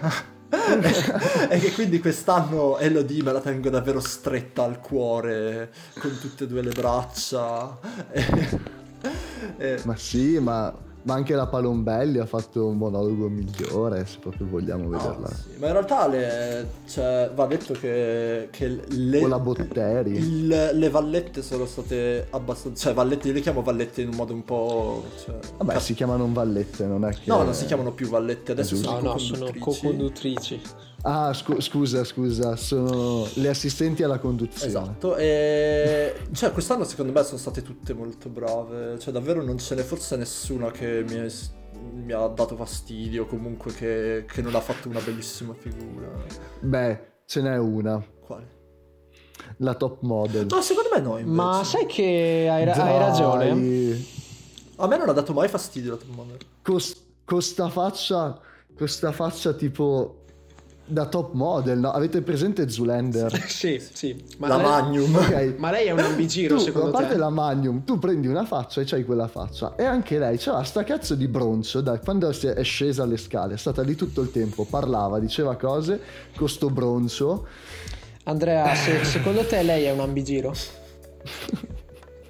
[1.50, 6.46] e che quindi quest'anno Elodie me la tengo davvero stretta al cuore con tutte e
[6.46, 7.76] due le braccia.
[9.58, 9.80] e...
[9.82, 10.72] Ma sì, ma
[11.04, 15.28] ma anche la Palombelli ha fatto un monologo migliore, se proprio vogliamo vederla.
[15.28, 15.58] sì.
[15.58, 20.12] Ma in realtà le, cioè, va detto che, che le, o la Botteri.
[20.12, 22.84] Il, le vallette sono state abbastanza...
[22.84, 25.04] Cioè, vallette, io le chiamo vallette in un modo un po'...
[25.24, 27.22] Cioè, Vabbè, cap- si chiamano vallette, non è che...
[27.26, 30.60] No, non si chiamano più vallette, adesso sono No, no, sono co-conduttrici.
[31.06, 34.66] Ah, scu- scusa, scusa, sono le assistenti alla conduzione.
[34.66, 39.74] Esatto, e cioè quest'anno secondo me sono state tutte molto brave, cioè davvero non ce
[39.74, 41.30] n'è forse nessuna che mi, è,
[41.92, 46.08] mi ha dato fastidio, comunque che, che, non ha fatto una bellissima figura.
[46.60, 48.02] Beh, ce n'è una.
[48.20, 48.48] Quale?
[49.58, 50.46] La top model.
[50.48, 51.18] No, secondo me no.
[51.18, 51.36] Invece.
[51.36, 53.50] Ma sai che hai, ra- hai ragione?
[54.76, 56.38] A me non ha dato mai fastidio la top model.
[56.62, 56.78] Con
[57.26, 58.40] questa faccia,
[58.74, 60.23] questa faccia tipo
[60.86, 61.90] da top model, no?
[61.90, 63.32] Avete presente Zulander?
[63.48, 64.22] sì, sì.
[64.38, 64.66] Ma la lei...
[64.66, 65.14] Magnum.
[65.14, 65.54] Okay.
[65.56, 66.96] Ma lei è un ambigiro, tu, secondo te?
[66.96, 67.20] A parte te?
[67.20, 69.74] la Magnum, tu prendi una faccia e c'hai quella faccia.
[69.76, 73.54] E anche lei c'ha sta cazzo di broncio da quando è scesa alle scale.
[73.54, 76.00] È stata lì tutto il tempo, parlava, diceva cose
[76.36, 77.46] con sto broncio.
[78.24, 80.54] Andrea, se, secondo te lei è un ambigiro?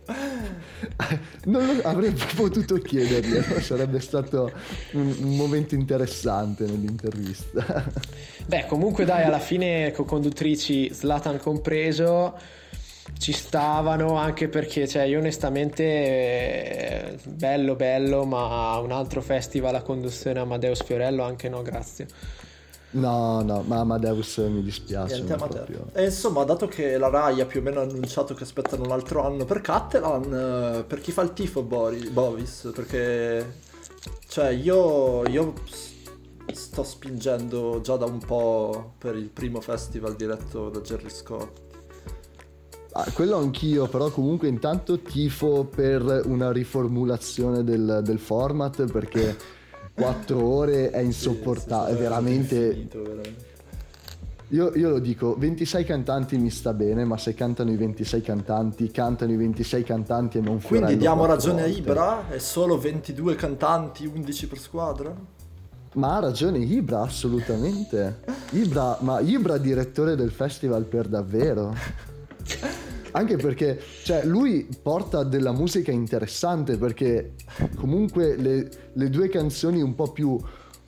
[1.46, 4.52] non lo, avrei potuto chiedergli, sarebbe stato
[4.92, 7.84] un, un, momento interessante nell'intervista.
[8.46, 12.36] Beh, comunque dai, alla fine co-conduttrici Slatan compreso
[13.18, 19.82] ci stavano anche perché cioè, io onestamente eh, bello bello ma un altro festival a
[19.82, 22.06] conduzione Amadeus Fiorello anche no grazie
[22.94, 25.22] No, no, ma Amadeus mi dispiace.
[25.22, 28.92] Niente, e insomma, dato che la Rai ha più o meno annunciato che aspettano un
[28.92, 33.62] altro anno per Catalan, eh, per chi fa il tifo Boris, Bovis, perché
[34.28, 35.54] Cioè, io, io
[36.52, 41.62] sto spingendo già da un po' per il primo festival diretto da Jerry Scott.
[42.92, 49.36] Ah, quello anch'io, però comunque intanto tifo per una riformulazione del, del format perché
[49.94, 52.64] 4 ore è insopportabile, sì, veramente...
[52.66, 53.52] Infinito, veramente
[54.48, 58.90] io, io, lo dico, 26 cantanti mi sta bene, ma se cantano i 26 cantanti,
[58.90, 61.76] cantano i 26 cantanti e non Fiorello Quindi diamo ragione volte.
[61.76, 62.28] a Ibra?
[62.28, 65.12] È solo 22 cantanti, 11 per squadra?
[65.94, 68.20] Ma ha ragione Ibra, assolutamente.
[68.50, 71.74] Ibra, ma Ibra direttore del festival per davvero.
[73.16, 77.34] Anche perché, cioè, lui porta della musica interessante perché
[77.76, 80.36] comunque le, le due canzoni un po' più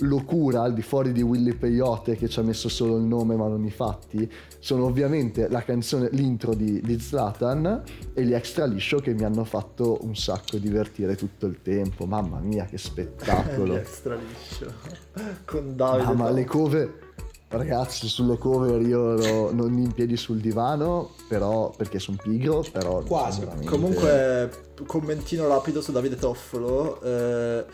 [0.01, 3.47] locura al di fuori di Willy Peyote che ci ha messo solo il nome ma
[3.47, 8.99] non i fatti sono ovviamente la canzone l'intro di, di Zlatan e gli extra liscio
[8.99, 12.05] che mi hanno fatto un sacco divertire tutto il tempo.
[12.07, 13.73] Mamma mia che spettacolo.
[13.75, 14.73] Gli extra liscio
[15.45, 17.06] con Davide ma le cover
[17.49, 23.03] ragazzi sulle cover io ero non in piedi sul divano però perché sono pigro però
[23.03, 23.41] quasi.
[23.41, 23.69] veramente...
[23.69, 24.51] comunque
[24.85, 27.65] commentino rapido su Davide Toffolo eh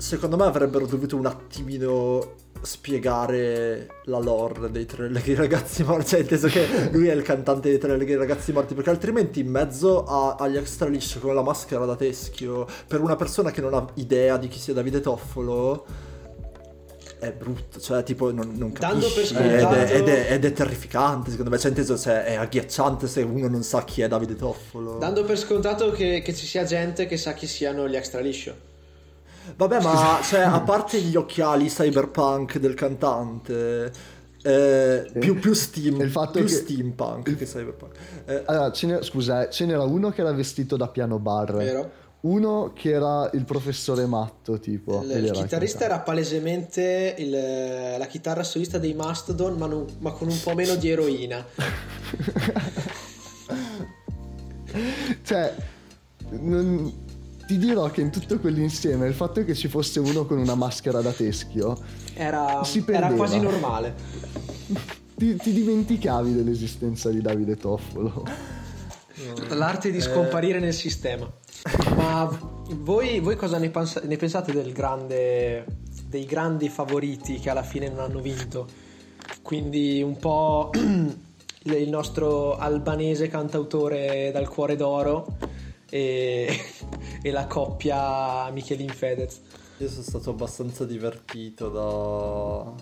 [0.00, 6.20] secondo me avrebbero dovuto un attimino spiegare la lore dei tre leghi ragazzi morti, cioè
[6.20, 10.04] inteso che lui è il cantante dei tre leghi ragazzi morti, perché altrimenti in mezzo
[10.04, 13.86] a, agli extra liscio con la maschera da teschio, per una persona che non ha
[13.94, 15.84] idea di chi sia Davide Toffolo,
[17.20, 21.50] è brutto, cioè tipo non, non capisci ed è, ed, è, ed è, terrificante secondo
[21.50, 24.96] me, cioè inteso cioè, è agghiacciante se uno non sa chi è Davide Toffolo.
[24.96, 28.68] Dando per scontato che, che ci sia gente che sa chi siano gli extra liscio.
[29.54, 33.92] Vabbè, ma cioè, a parte gli occhiali cyberpunk del cantante,
[34.42, 37.94] eh, più, più, steam, il fatto più che steampunk che cyberpunk.
[38.24, 41.52] Eh, allora, ce scusa, eh, ce n'era uno che era vestito da piano bar.
[41.54, 41.90] Vero.
[42.22, 45.02] Uno che era il professore matto, tipo.
[45.02, 47.30] Il, il chitarrista era palesemente il,
[47.98, 51.46] la chitarra solista dei Mastodon, ma, non, ma con un po' meno di eroina.
[55.22, 55.54] cioè,
[56.30, 56.92] non,
[57.46, 61.00] ti dirò che in tutto quell'insieme il fatto che ci fosse uno con una maschera
[61.00, 61.76] da teschio
[62.14, 63.94] era, era quasi normale.
[65.16, 68.24] Ti, ti, dimenticavi dell'esistenza di Davide Toffolo.
[69.48, 70.60] L'arte di scomparire eh.
[70.60, 71.28] nel sistema.
[71.94, 72.28] Ma
[72.76, 75.66] voi, voi cosa ne, pens- ne, pensate del grande,
[76.06, 78.66] dei grandi favoriti che alla fine non hanno vinto?
[79.42, 80.70] Quindi un po'
[81.64, 85.36] il nostro albanese cantautore dal cuore d'oro
[85.90, 86.48] e,
[87.22, 89.40] e la coppia Michelin Fedez.
[89.78, 92.72] Io sono stato abbastanza divertito da,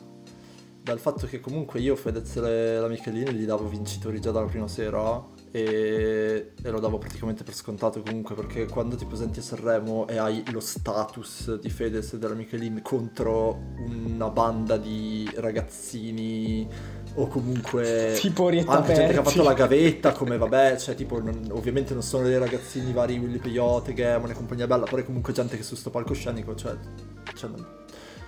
[0.83, 4.69] dal fatto che comunque io Fedez e la Michelin gli davo vincitori già dalla prima
[4.69, 10.07] sera e, e, lo davo praticamente per scontato comunque perché quando ti presenti a Sanremo
[10.09, 16.69] e hai lo status di Fedez e della Michelin contro una banda di ragazzini
[17.15, 21.49] o comunque tipo anche gente che ha fatto la gavetta come vabbè cioè tipo non,
[21.53, 25.33] ovviamente non sono dei ragazzini vari Willy Peyote Gamon e compagnia bella però è comunque
[25.33, 26.77] gente che su sto palcoscenico cioè,
[27.35, 27.51] cioè,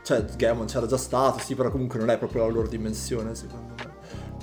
[0.02, 3.74] cioè Gamon c'era già stato sì però comunque non è proprio la loro dimensione secondo
[3.76, 3.89] me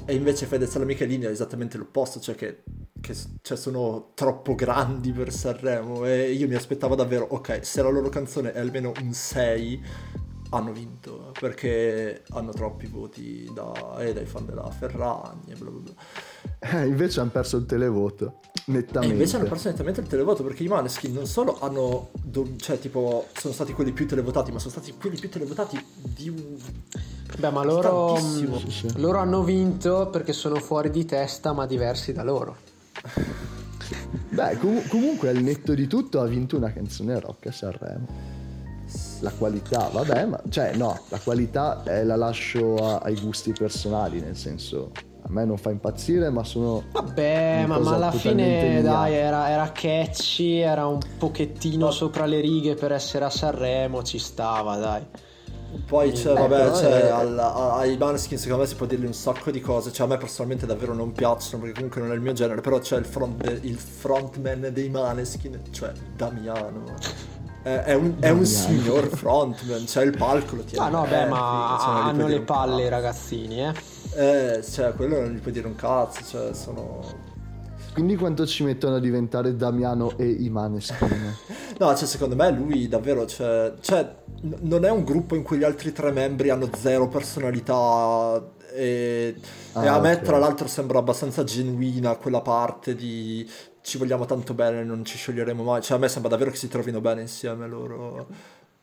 [0.07, 2.63] e invece Fedez alla Michelini è esattamente l'opposto cioè che,
[3.01, 7.89] che cioè sono troppo grandi per Sanremo e io mi aspettavo davvero ok se la
[7.89, 9.83] loro canzone è almeno un 6
[10.51, 15.79] hanno vinto perché hanno troppi voti da, eh, dai fan della Ferragni e bla bla
[15.81, 16.79] bla.
[16.79, 19.07] Eh, invece hanno perso il televoto, nettamente.
[19.07, 22.09] E invece hanno perso nettamente il televoto perché i Maneskin non solo hanno,
[22.57, 26.57] cioè tipo, sono stati quelli più televotati, ma sono stati quelli più televotati di un...
[27.37, 28.99] Beh, ma loro, sì, sì.
[28.99, 32.55] loro hanno vinto perché sono fuori di testa ma diversi da loro.
[34.29, 38.35] Beh, com- comunque al netto di tutto ha vinto una canzone rock a Sanremo
[39.19, 44.19] la qualità, vabbè, ma cioè no, la qualità eh, la lascio a, ai gusti personali,
[44.21, 44.91] nel senso
[45.27, 46.83] a me non fa impazzire, ma sono.
[46.91, 51.91] Vabbè, ma, ma, alla fine dai, era, era, catchy, era un pochettino no.
[51.91, 55.05] sopra le righe per essere a Sanremo, ci stava, dai.
[55.85, 57.09] Poi c'è, eh, vabbè, c'è è...
[57.09, 60.17] alla, ai Maneskin secondo me si può dirgli un sacco di cose, cioè a me
[60.17, 63.59] personalmente davvero non piacciono perché comunque non è il mio genere, però c'è il, front,
[63.63, 66.95] il frontman dei Maneskin, cioè Damiano
[67.67, 70.85] è un, è un signor frontman, c'è il palco, lo tiene.
[70.85, 73.73] Ah no, beh, ma cioè, hanno le palle i ragazzini, eh.
[74.17, 77.35] Eh, cioè, quello non gli puoi dire un cazzo, cioè, sono...
[77.93, 81.35] Quindi quanto ci mettono a diventare Damiano e i Maneskin?
[81.77, 84.15] no, cioè, secondo me lui davvero, cioè, cioè,
[84.61, 88.43] non è un gruppo in cui gli altri tre membri hanno zero personalità
[88.73, 89.35] e,
[89.73, 93.47] ah, e a me tra l'altro sembra abbastanza genuina quella parte di
[93.81, 95.81] ci vogliamo tanto bene, non ci scioglieremo mai.
[95.81, 98.27] Cioè, a me sembra davvero che si trovino bene insieme loro.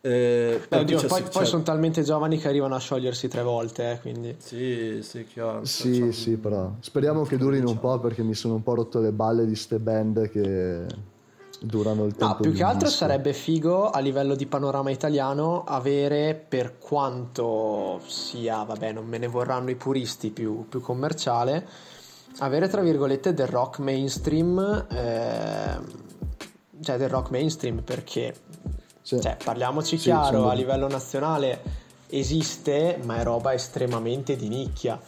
[0.07, 3.93] Eh, Beh, oddio, poi, poi cioè sono talmente giovani che arrivano a sciogliersi tre volte,
[3.93, 4.37] eh, quindi...
[4.37, 5.65] Sì, sì, chiaro.
[5.65, 9.01] Sì, cioè, sì, però speriamo che durino un po' perché mi sono un po' rotto
[9.01, 10.85] le balle di ste band che
[11.59, 12.35] durano il tempo.
[12.35, 12.99] No, più che altro disco.
[12.99, 19.27] sarebbe figo a livello di panorama italiano avere per quanto sia, vabbè, non me ne
[19.27, 21.67] vorranno i puristi più, più commerciale,
[22.41, 25.79] avere tra virgolette del rock mainstream, eh,
[26.83, 28.35] cioè del rock mainstream perché,
[29.05, 29.21] sì.
[29.21, 34.99] cioè, parliamoci sì, chiaro, a livello nazionale esiste, ma è roba estremamente di nicchia.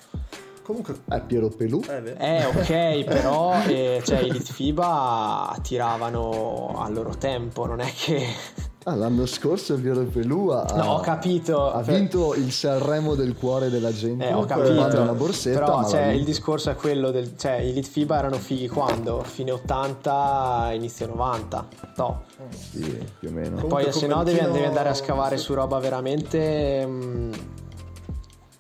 [0.62, 1.80] Comunque è Piero Pelù.
[1.88, 8.64] Eh, eh ok, però eh, cioè, i Litfiba tiravano al loro tempo, non è che...
[8.88, 13.34] Ah, l'anno scorso il Piero Pelù ha, no, ho capito, ha vinto il Sanremo del
[13.34, 14.28] cuore della gente.
[14.28, 15.00] Eh, ho capito.
[15.00, 17.36] Una borsetta, però cioè, il discorso è quello del...
[17.36, 19.24] Cioè, i Litfiba erano fighi quando?
[19.24, 21.68] Fine 80, inizio 90.
[21.96, 22.22] No.
[22.50, 23.66] Sì, più o meno.
[23.66, 26.86] Poi se no devi, devi, andare a scavare su roba veramente...
[26.86, 27.32] Mh, mm,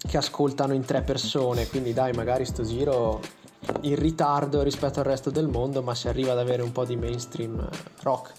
[0.08, 3.20] che ascoltano in tre persone, quindi dai, magari sto giro
[3.82, 6.96] in ritardo rispetto al resto del mondo, ma si arriva ad avere un po' di
[6.96, 8.32] mainstream eh, rock.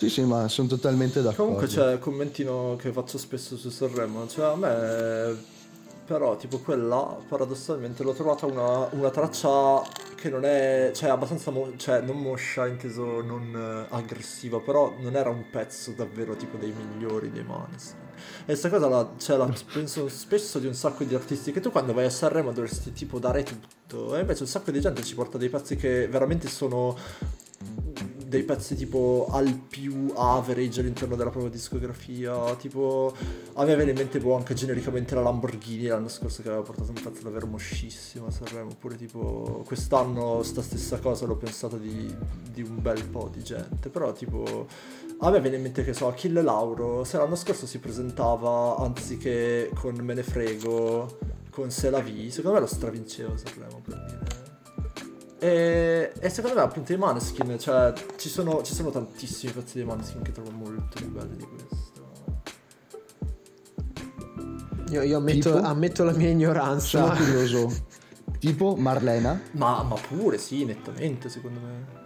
[0.00, 1.42] Sì, sì, ma sono totalmente d'accordo.
[1.42, 5.58] Comunque c'è il commentino che faccio spesso su Sanremo, cioè a me
[6.06, 9.82] però tipo quella paradossalmente l'ho trovata una, una traccia
[10.14, 15.16] che non è, cioè abbastanza, mo- cioè non moscia inteso non uh, aggressiva, però non
[15.16, 17.94] era un pezzo davvero tipo dei migliori dei Manes.
[18.40, 21.70] E questa cosa la, cioè, la penso spesso di un sacco di artisti che tu
[21.70, 25.14] quando vai a Sanremo dovresti tipo dare tutto e invece un sacco di gente ci
[25.14, 26.96] porta dei pezzi che veramente sono
[28.30, 32.54] dei pezzi tipo al più average all'interno della propria discografia.
[32.54, 33.12] Tipo,
[33.54, 36.92] a me viene in mente boh, anche genericamente la Lamborghini l'anno scorso che aveva portato
[36.94, 38.70] un pezzo davvero moscissimo a Sanremo.
[38.70, 42.14] Oppure tipo, quest'anno sta stessa cosa l'ho pensato di,
[42.52, 43.88] di un bel po' di gente.
[43.88, 44.68] Però tipo,
[45.18, 49.70] a me viene in mente che so, Achille Lauro, se l'anno scorso si presentava anziché
[49.74, 51.18] con Me ne frego,
[51.50, 54.29] con Se la vi, secondo me lo stravinceva Sanremo per dire.
[55.42, 59.84] E, e, secondo me appunto i Maneskin, cioè ci sono, ci sono tantissimi pezzi di
[59.84, 61.88] Maneskin che trovo molto più belli di questo.
[64.90, 66.86] Io, io ammetto, ammetto, la mia ignoranza.
[66.86, 67.72] Sono curioso.
[68.38, 69.40] tipo Marlena?
[69.52, 71.98] Ma, ma, pure, sì, nettamente secondo me.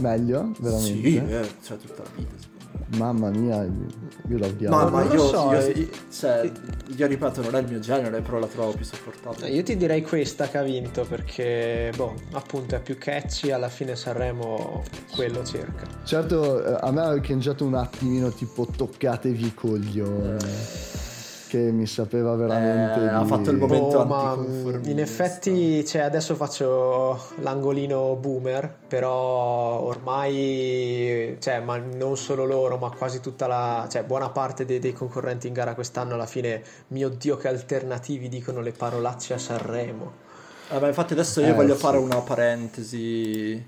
[0.00, 1.08] Meglio, veramente?
[1.08, 2.55] Sì, eh, cioè tutta la vita.
[2.96, 4.76] Mamma mia, io la odiavo.
[4.76, 6.50] Ma, ma io, so, io, io, cioè,
[6.96, 9.48] io, ripeto, non è il mio genere, però la trovo più sopportabile.
[9.48, 13.96] Io ti direi questa che ha vinto perché, boh, appunto è più catchy, alla fine
[13.96, 15.86] Sanremo quello cerca.
[16.04, 20.36] Certo, eh, a me ha cangiato un attimino tipo toccatevi i coglioni.
[20.36, 21.05] Eh
[21.48, 23.00] che mi sapeva veramente.
[23.00, 23.14] Eh, di...
[23.14, 24.36] Ha fatto il momento oh, ma
[24.84, 32.90] In effetti, cioè, adesso faccio l'angolino boomer, però ormai, cioè, ma non solo loro, ma
[32.90, 37.08] quasi tutta la, cioè, buona parte dei, dei concorrenti in gara quest'anno alla fine, mio
[37.08, 40.24] dio, che alternativi dicono le parolacce a Sanremo.
[40.70, 41.80] Vabbè, infatti adesso io eh, voglio sì.
[41.80, 43.64] fare una parentesi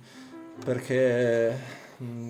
[0.64, 1.56] perché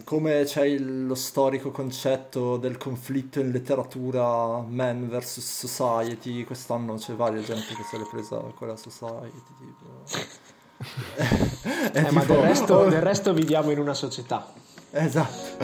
[0.05, 7.15] come c'è il, lo storico concetto del conflitto in letteratura man vs society, quest'anno c'è
[7.15, 9.43] varia gente che se l'è presa quella society.
[9.59, 10.47] Tipo.
[11.19, 14.53] eh, tipo, ma del resto, del resto viviamo in una società.
[14.91, 15.63] Esatto,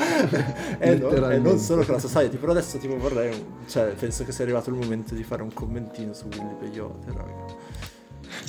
[0.78, 3.32] e, non, e, non, solo con la society, però adesso tipo vorrei,
[3.66, 7.54] cioè penso che sia arrivato il momento di fare un commentino su Willy Peyote, raga.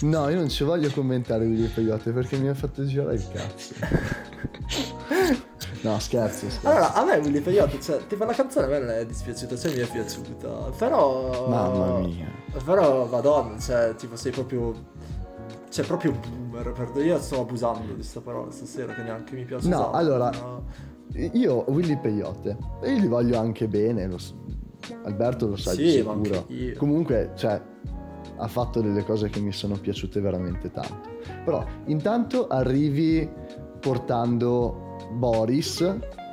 [0.01, 3.73] No, io non ci voglio commentare Willy Peyote perché mi ha fatto girare il cazzo.
[5.85, 6.65] No, scherzi, scherzi.
[6.65, 9.75] Allora, a me Willy Peyote, cioè, tipo la canzone a me non è dispiaciuta, cioè
[9.75, 10.71] mi è piaciuta.
[10.77, 11.47] Però.
[11.47, 12.27] Mamma mia.
[12.63, 14.73] Però, madonna, cioè, tipo sei proprio.
[15.69, 16.71] Cioè, proprio boomer.
[16.71, 17.05] Per...
[17.05, 19.67] Io sto abusando di questa parola stasera che neanche mi piace.
[19.67, 20.29] No, usare, allora.
[20.31, 20.63] No.
[21.33, 24.33] Io, Willy Peyote, io gli voglio anche bene, lo so.
[25.03, 26.47] Alberto lo sa sì, sicuro.
[26.77, 27.61] Comunque, cioè,
[28.37, 31.09] ha fatto delle cose che mi sono piaciute veramente tanto.
[31.43, 33.29] Però, intanto arrivi
[33.79, 35.81] portando Boris,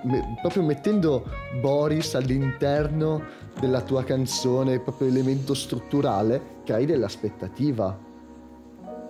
[0.04, 1.24] me, proprio mettendo
[1.60, 3.22] Boris all'interno
[3.60, 7.98] della tua canzone, proprio elemento strutturale, crei dell'aspettativa.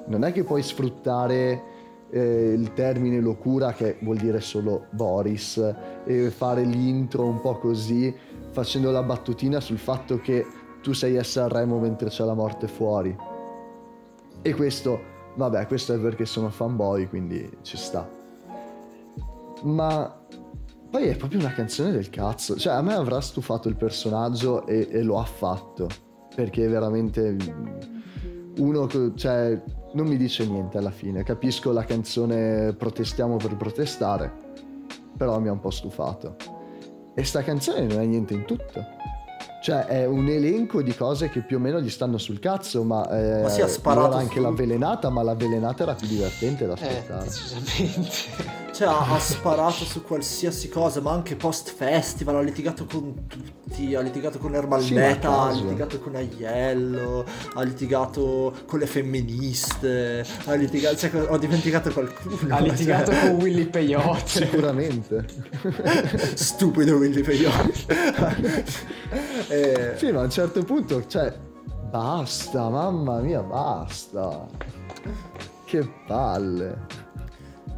[0.06, 1.62] Non è che puoi sfruttare
[2.10, 8.14] eh, il termine locura, che vuol dire solo Boris, e fare l'intro un po' così,
[8.50, 10.44] facendo la battutina sul fatto che
[10.82, 13.16] tu sei a Sanremo mentre c'è la morte fuori.
[14.42, 15.00] E questo,
[15.36, 18.20] vabbè, questo è perché sono fanboy, quindi ci sta
[19.62, 20.20] ma
[20.90, 22.56] poi è proprio una canzone del cazzo.
[22.56, 25.88] Cioè, a me avrà stufato il personaggio e, e lo ha fatto.
[26.34, 27.36] Perché veramente
[28.58, 29.60] uno, cioè,
[29.94, 31.22] non mi dice niente alla fine.
[31.22, 34.32] Capisco la canzone protestiamo per protestare,
[35.16, 36.36] però mi ha un po' stufato.
[37.14, 38.84] E sta canzone non è niente in tutto.
[39.62, 43.08] Cioè, è un elenco di cose che più o meno gli stanno sul cazzo, ma,
[43.10, 46.86] eh, Ma sì, ha sparato allora anche l'avvelenata, ma l'avvelenata era più divertente da Eh,
[46.86, 47.24] ascoltare.
[47.24, 48.61] decisamente.
[48.72, 52.36] Cioè, ha, sparato su qualsiasi cosa, ma anche post festival.
[52.36, 53.94] Ha litigato con tutti.
[53.94, 55.28] Ha litigato con Sì, ma Ermalleta.
[55.28, 57.24] a ha litigato con Aiello.
[57.54, 60.24] Ha litigato con le femministe.
[60.46, 60.96] Ha litigato.
[60.96, 62.38] Cioè, ho dimenticato qualcuno.
[62.48, 64.26] Ha litigato cioè, con Willy Peyote.
[64.26, 65.26] Sicuramente.
[66.34, 68.80] Stupido Willy Peyote.
[69.48, 71.34] Eh, sì, ma a un certo punto, cioè,
[71.90, 74.46] basta, mamma mia, basta.
[75.66, 77.01] Che palle.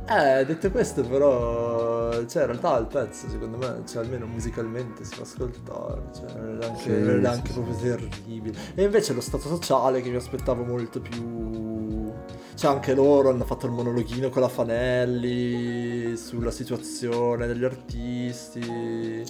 [0.06, 5.14] Eh, detto questo, però, cioè, in realtà il pezzo, secondo me, cioè, almeno musicalmente si
[5.14, 7.60] fa ascoltare, cioè, non era anche, Sì, non era sì, anche sì.
[7.60, 8.58] proprio terribile.
[8.74, 12.12] E invece lo stato sociale, che mi aspettavo molto più...
[12.54, 19.24] Cioè, anche loro hanno fatto il monologhino con la Fanelli sulla situazione degli artisti.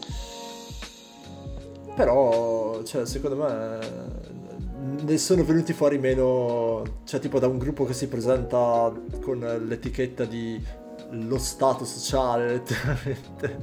[1.94, 4.43] Però, cioè, secondo me
[4.84, 10.24] ne sono venuti fuori meno, cioè tipo da un gruppo che si presenta con l'etichetta
[10.24, 10.62] di
[11.10, 13.58] lo stato sociale, letteralmente.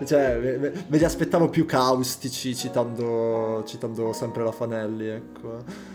[0.04, 5.94] cioè, me, me- me li aspettavo più caustici citando, citando sempre la Fanelli, ecco.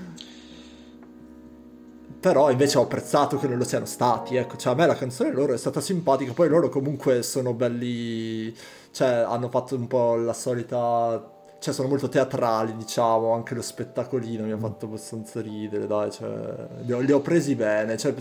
[2.19, 5.31] Però invece ho apprezzato che non lo siano stati, ecco, cioè a me la canzone
[5.31, 8.53] loro è stata simpatica, poi loro comunque sono belli,
[8.91, 14.45] cioè hanno fatto un po' la solita, cioè sono molto teatrali diciamo, anche lo spettacolino
[14.45, 18.15] mi ha fatto abbastanza ridere, dai, cioè li ho, li ho presi bene, cioè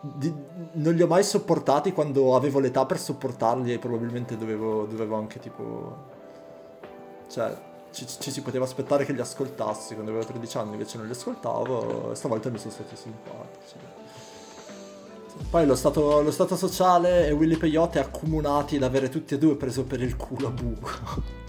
[0.00, 0.32] di-
[0.74, 5.40] non li ho mai sopportati quando avevo l'età per sopportarli e probabilmente dovevo, dovevo anche
[5.40, 5.96] tipo,
[7.28, 7.52] cioè
[7.90, 11.12] ci, ci si poteva aspettare che li ascoltassi quando avevo 13 anni, invece non li
[11.12, 13.93] ascoltavo stavolta mi sono stati simpatici.
[15.50, 19.84] Poi lo stato, lo stato sociale e Willy Peyote accomunati l'avere tutti e due preso
[19.84, 20.90] per il culo a buco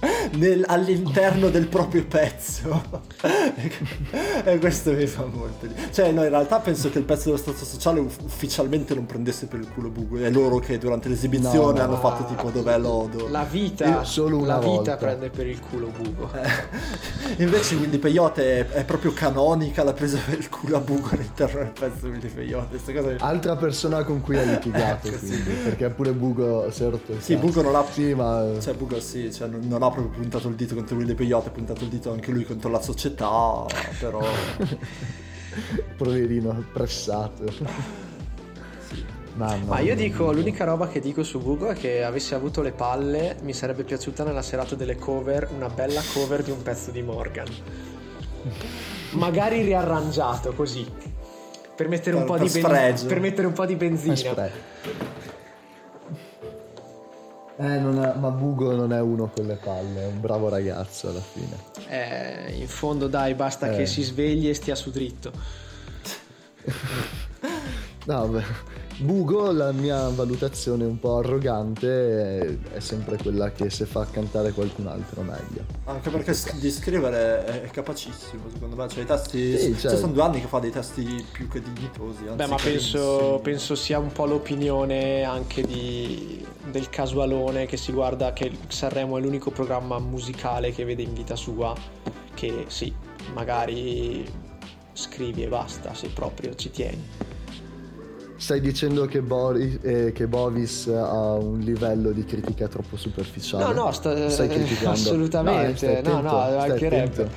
[0.33, 2.83] nel- all'interno del proprio pezzo.
[4.43, 5.67] e questo mi fa molto.
[5.91, 9.45] Cioè, no, in realtà penso che il pezzo dello stato sociale uff- ufficialmente non prendesse
[9.47, 10.17] per il culo buco.
[10.17, 11.99] È loro che durante l'esibizione No, hanno no.
[11.99, 13.27] fatto tipo dov'è lodo.
[13.29, 14.97] La vita, Io solo una la vita volta.
[14.97, 16.29] prende per il culo buco.
[16.33, 21.09] Eh, Invece Willy Peyote è, è proprio canonica, l'ha presa per il culo a buco
[21.15, 23.17] all'interno del pezzo di Willy Peyote.
[23.19, 23.73] Altra persona
[24.03, 25.25] con cui hai litigato, Ecco, sì.
[25.25, 27.35] quindi, perché pure Bugo si è rotto il Sì.
[27.35, 28.45] Bugo non ha Sì, ma...
[28.59, 31.51] Cioè, Bugo sì, cioè, non, non ha proprio puntato il dito contro Willy Peyote, ha
[31.51, 33.65] puntato il dito anche lui contro la società,
[33.99, 34.21] però...
[35.95, 37.43] Poverino, pressato.
[39.35, 40.07] Mamma Ma io mia.
[40.07, 43.83] dico, l'unica roba che dico su Bugo è che avessi avuto le palle, mi sarebbe
[43.83, 47.47] piaciuta nella serata delle cover una bella cover di un pezzo di Morgan.
[49.11, 50.85] Magari riarrangiato così.
[51.75, 54.45] Per mettere, un, po per di ben- per mettere un po' di benzina.
[57.57, 61.21] Eh, è- ma Bugo non è uno con le palle, è un bravo ragazzo alla
[61.21, 61.57] fine.
[61.87, 63.77] Eh, in fondo dai, basta Eh.
[63.77, 65.31] che si svegli e stia su dritto.
[68.07, 68.43] No, beh,
[68.97, 74.87] Bugo, la mia valutazione un po' arrogante è, sempre quella che se fa cantare qualcun
[74.87, 75.65] altro meglio.
[75.83, 78.87] Anche perché s- di scrivere è, capacissimo, secondo me.
[78.87, 79.57] Cioè, i testi...
[79.57, 82.23] Sì, cioè, cioè- sono due anni che fa dei testi più che dignitosi.
[82.33, 88.31] Beh, ma penso, penso sia un po' l'opinione anche di- del casualone che si guarda
[88.31, 91.73] che Sanremo è l'unico programma musicale che vede in vita sua
[92.33, 92.93] che sì,
[93.33, 94.25] magari
[94.93, 97.03] scrivi e basta se proprio ci tieni.
[98.37, 103.63] Stai dicendo che, Bori- eh, che Bovis ha un livello di critica troppo superficiale?
[103.63, 104.89] No, no, sta- Stai criticando.
[104.99, 107.29] assolutamente, no, attento, no, stai mancherebbe.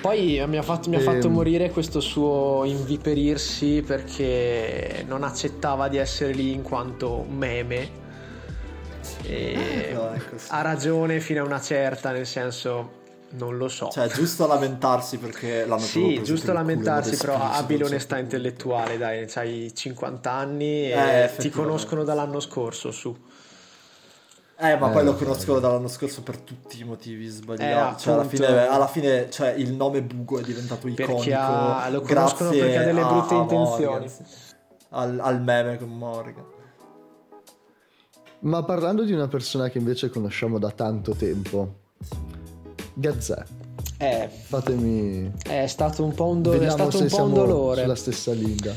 [0.00, 1.04] Poi mi ha fatto, mi ha Ehm.
[1.04, 8.02] fatto morire questo suo inviperirsi perché non accettava di essere lì in quanto meme.
[9.22, 10.46] E No, ecco, sì.
[10.50, 13.02] ha ragione fino a una certa, nel senso,
[13.36, 13.88] non lo so.
[13.90, 17.82] Cioè, giusto lamentarsi perché l'hanno sì, preso giusto lamentarsi, però abbi cioè.
[17.84, 21.50] l'onestà intellettuale, dai, hai 50 anni Eh, e ti effettivamente.
[21.50, 23.16] conoscono dall'anno scorso, su.
[24.56, 25.18] Eh, ma Eh, poi lo ok.
[25.18, 28.02] conosco dall'anno scorso per tutti i motivi Eh, sbagliati.
[28.02, 31.14] cioè, alla fine, alla fine, cioè, il nome Bugo è diventato iconico.
[31.14, 34.12] Perché ha- lo conoscono grazie perché ha delle a- brutte a intenzioni.
[34.90, 36.44] Al, al meme con Morgan.
[38.40, 41.80] Ma parlando di una persona che invece conosciamo da tanto tempo,
[42.94, 43.42] Gazzè,
[43.98, 45.30] Eh, fatemi...
[45.46, 47.82] è stato un po' un, do- stato se un, po' un siamo dolore.
[47.82, 48.72] sulla stessa linea.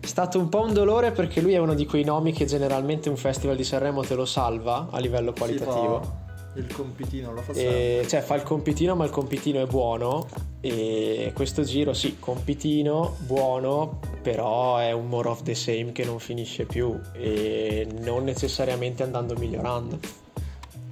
[0.00, 3.08] È stato un po' un dolore perché lui è uno di quei nomi che generalmente
[3.08, 6.20] un festival di Sanremo te lo salva a livello qualitativo.
[6.54, 8.00] il compitino, lo fa sempre.
[8.00, 10.26] E, cioè fa il compitino ma il compitino è buono
[10.60, 16.18] e questo giro sì, compitino, buono, però è un more of the same che non
[16.18, 19.98] finisce più e non necessariamente andando migliorando.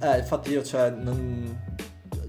[0.01, 1.59] Eh, infatti io, cioè, non...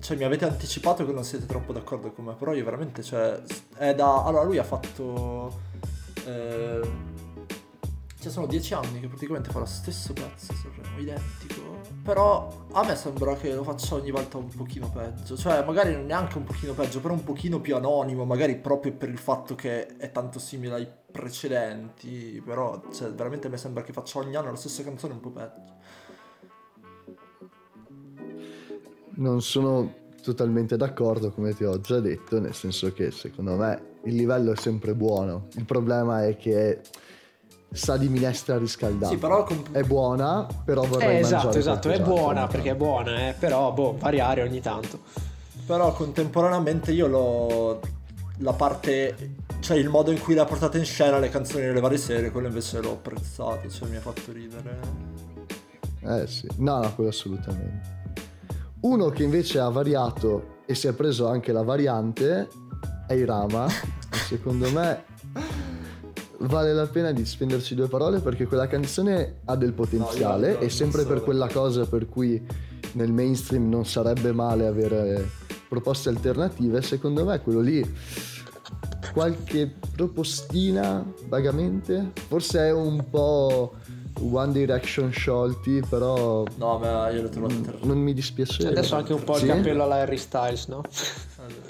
[0.03, 3.41] Cioè, mi avete anticipato che non siete troppo d'accordo con me, però io veramente, cioè,
[3.77, 4.25] è da...
[4.25, 5.61] Allora, lui ha fatto...
[6.27, 6.81] Eh...
[8.19, 11.81] Cioè, sono dieci anni che praticamente fa lo stesso pezzo, Sanremo, identico.
[12.03, 15.37] Però a me sembra che lo faccia ogni volta un pochino peggio.
[15.37, 19.09] Cioè, magari non neanche un pochino peggio, però un pochino più anonimo, magari proprio per
[19.09, 22.43] il fatto che è tanto simile ai precedenti.
[22.45, 25.72] Però, cioè, veramente mi sembra che faccia ogni anno la stessa canzone un po' peggio.
[29.15, 34.15] Non sono totalmente d'accordo, come ti ho già detto, nel senso che secondo me il
[34.15, 35.49] livello è sempre buono.
[35.55, 36.81] Il problema è che
[37.73, 39.13] sa di minestra riscaldata.
[39.13, 42.75] Sì, però com- è buona, però vorrei eh, mangiare Esatto, esatto, è buona perché è
[42.75, 45.01] buona, eh, però boh, variare ogni tanto.
[45.67, 47.81] Però contemporaneamente io l'ho.
[48.39, 49.35] La parte.
[49.61, 52.49] Cioè il modo in cui l'ha portata in scena le canzoni nelle varie serie, quello
[52.49, 54.81] invece l'ho apprezzato, cioè mi ha fatto ridere.
[56.01, 58.02] Eh sì, no, no, quello assolutamente.
[58.83, 62.49] Uno che invece ha variato e si è preso anche la variante
[63.07, 63.67] è Irama.
[63.67, 65.05] E secondo me
[66.39, 70.69] vale la pena di spenderci due parole perché quella canzone ha del potenziale No, e
[70.69, 72.45] sempre per quella cosa per cui
[72.93, 75.31] nel mainstream non sarebbe male avere
[75.69, 77.89] proposte alternative, secondo me quello lì
[79.13, 83.75] qualche propostina vagamente, forse è un po'
[84.31, 87.87] One Direction sciolti, però No, ma io l'ho trovato terribile.
[87.87, 88.67] non mi dispiace.
[88.67, 89.45] Adesso anche un po' Sì?
[89.47, 90.83] il cappello alla Harry Styles, no?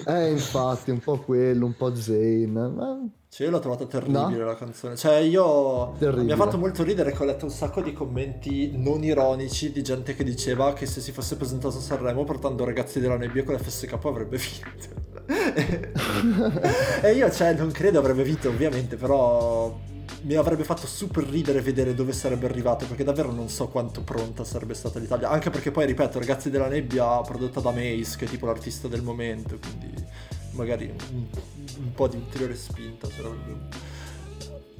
[0.05, 2.51] Eh, infatti, un po' quello, un po' Zayn.
[2.51, 2.99] ma-
[3.29, 4.45] Cioè, io l'ho trovata terribile No?
[4.45, 4.95] la canzone.
[4.95, 5.93] Cioè, io.
[5.97, 6.25] Terribile.
[6.25, 9.81] Mi ha fatto molto ridere che ho letto un sacco di commenti non ironici di
[9.81, 13.55] gente che diceva che se si fosse presentato a Sanremo portando ragazzi della nebbia con
[13.55, 15.01] l'FSK avrebbe vinto.
[17.01, 19.75] e io, cioè, non credo avrebbe vinto, ovviamente, però.
[20.23, 24.43] Mi avrebbe fatto super ridere vedere dove sarebbe arrivato, perché davvero non so quanto pronta
[24.43, 25.29] sarebbe stata l'Italia.
[25.29, 29.01] Anche perché poi, ripeto, Ragazzi della Nebbia prodotta da Mace, che è tipo l'artista del
[29.01, 29.93] momento, quindi
[30.51, 31.25] magari un,
[31.77, 33.92] un po' di ulteriore spinta sarebbe.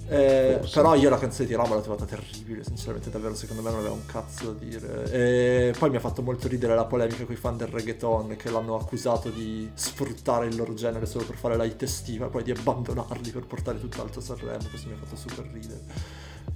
[0.08, 3.80] Eh, però io la canzone di Rama l'ho trovata terribile, sinceramente, davvero secondo me non
[3.80, 5.12] aveva un cazzo da dire.
[5.12, 8.50] E poi mi ha fatto molto ridere la polemica con i fan del reggaeton che
[8.50, 12.44] l'hanno accusato di sfruttare il loro genere solo per fare la hit estiva e poi
[12.44, 15.82] di abbandonarli per portare tutt'altro a Sanremo, questo mi ha fatto super ridere.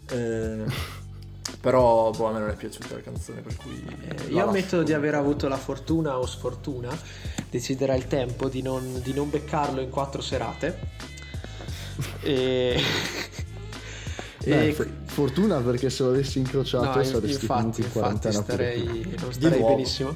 [0.10, 1.06] Eh,
[1.62, 3.84] però boh, a me non è piaciuta la canzone, per cui...
[4.08, 6.96] Eh, io ammetto di aver avuto la fortuna o sfortuna,
[7.50, 11.16] deciderà il tempo, di non, di non beccarlo in quattro serate.
[12.22, 12.82] E...
[14.44, 14.76] Beh, e-
[15.06, 18.44] fortuna perché se l'avessi incrociato No, saresti infatti, in infatti quarantena tu.
[18.44, 20.16] starei, non starei benissimo.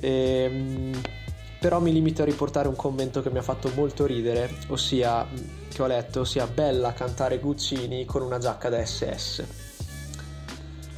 [0.00, 1.00] Ehm,
[1.58, 5.26] però mi limito a riportare un commento che mi ha fatto molto ridere, ossia
[5.72, 9.44] che ho letto, ossia bella cantare Guccini con una giacca da SS.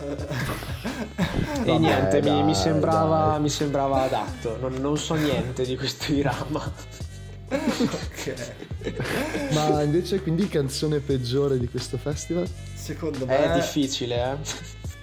[0.03, 3.41] E Vabbè, niente, mi- mi, dai, sembrava, dai.
[3.41, 6.73] mi sembrava adatto, non, non so niente di questo Irama.
[7.53, 8.35] Ok.
[9.53, 12.49] Ma invece quindi canzone peggiore di questo festival?
[12.75, 13.53] Secondo me...
[13.53, 14.37] È difficile, eh.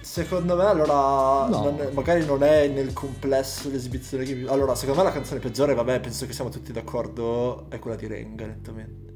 [0.00, 1.62] Secondo me allora No.
[1.62, 5.74] non è- magari non è nel complesso l'esibizione che Allora, secondo me la canzone peggiore,
[5.74, 9.08] vabbè, penso che siamo tutti d'accordo, è quella di Renga, nettamente.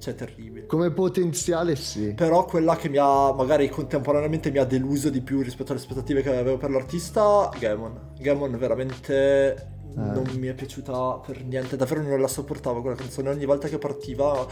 [0.00, 0.66] Cioè, terribile.
[0.66, 2.12] Come potenziale sì.
[2.14, 6.22] Però quella che mi ha, magari contemporaneamente mi ha deluso di più rispetto alle aspettative
[6.22, 8.10] che avevo per l'artista, Gamon.
[8.18, 13.30] Gamon veramente non mi è piaciuta per niente, davvero non la sopportavo quella canzone.
[13.30, 14.46] Ogni volta che partiva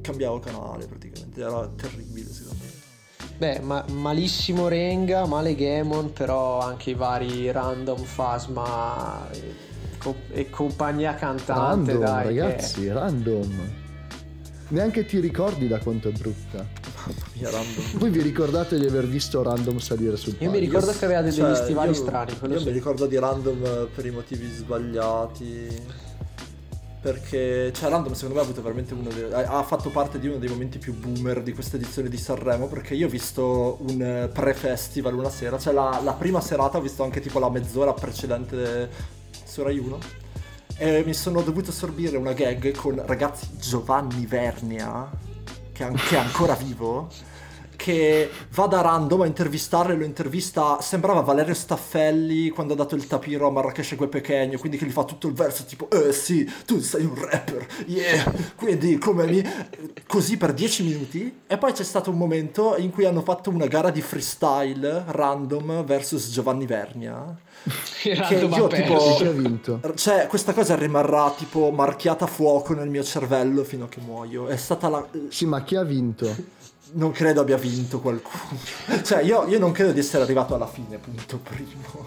[0.00, 2.66] cambiavo canale praticamente, era terribile secondo me.
[3.38, 9.54] Beh, ma- malissimo Renga, male Gamon, però anche i vari random Fasma e,
[9.98, 12.34] co- e compagnia cantante, Random, dai.
[12.34, 13.72] che- ragazzi, random.
[14.68, 16.66] Neanche ti ricordi da quanto è brutta.
[17.34, 17.84] Mia random.
[17.98, 20.44] Voi vi ricordate di aver visto random salire sul palco?
[20.44, 22.64] Io mi ricordo che aveva degli Cioè, stivali io- strani, Io sì.
[22.66, 26.06] mi ricordo di random per i motivi sbagliati.
[27.00, 30.38] Perché, cioè, Random secondo me ha avuto veramente uno dei, ha fatto parte di uno
[30.38, 32.66] dei momenti più boomer di questa edizione di Sanremo.
[32.66, 37.04] Perché io ho visto un pre-festival una sera, cioè la, la prima serata ho visto
[37.04, 38.90] anche tipo la mezz'ora precedente
[39.44, 39.98] su Rai 1.
[40.76, 45.08] E mi sono dovuto assorbire una gag con ragazzi Giovanni Vernia,
[45.78, 47.08] che, è ancora vivo,
[47.78, 52.96] che va da random a intervistarlo e lo intervista, sembrava Valerio Staffelli quando ha dato
[52.96, 56.12] il tapiro a Marrakesh Gue Pechegno, quindi che gli fa tutto il verso tipo, eh
[56.12, 59.42] sì, tu sei un rapper, yeah, quindi come mi...
[60.08, 63.66] così per 10 minuti, e poi c'è stato un momento in cui hanno fatto una
[63.66, 67.36] gara di freestyle random versus Giovanni Vernia.
[68.04, 69.80] Random io tipo-?
[69.94, 74.46] Cioè, questa cosa rimarrà tipo marchiata a fuoco nel mio cervello fino a che muoio.
[74.46, 75.04] È stata la.
[75.28, 76.56] Sì, ma chi ha vinto?
[76.92, 78.58] non credo abbia vinto qualcuno.
[79.02, 82.04] cioè, io, io, non credo di essere arrivato alla fine, punto primo.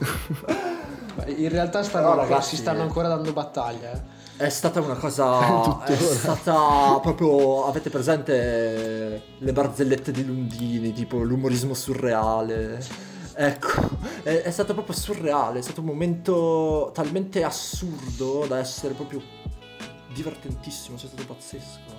[1.26, 3.92] In realtà stanno, ragazzi, si stanno ancora dando battaglia.
[3.92, 4.46] Eh.
[4.46, 5.84] È stata una cosa.
[5.86, 7.66] è stata proprio.
[7.66, 13.10] Avete presente le barzellette di Lundini, tipo l'umorismo surreale?
[13.34, 13.90] Ecco,
[14.24, 19.22] è, è, stato proprio surreale, è stato un momento talmente assurdo da essere proprio
[20.14, 21.91] divertentissimo, cioè è stato pazzesco.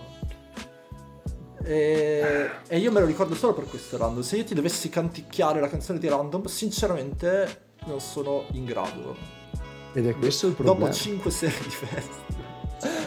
[1.64, 4.22] E, e, io me lo ricordo solo per questo random.
[4.22, 9.16] Se io ti dovessi canticchiare la canzone di random, sinceramente non sono in grado.
[9.92, 10.78] Ed è questo il problema.
[10.78, 12.51] Dopo 5 serie di festival.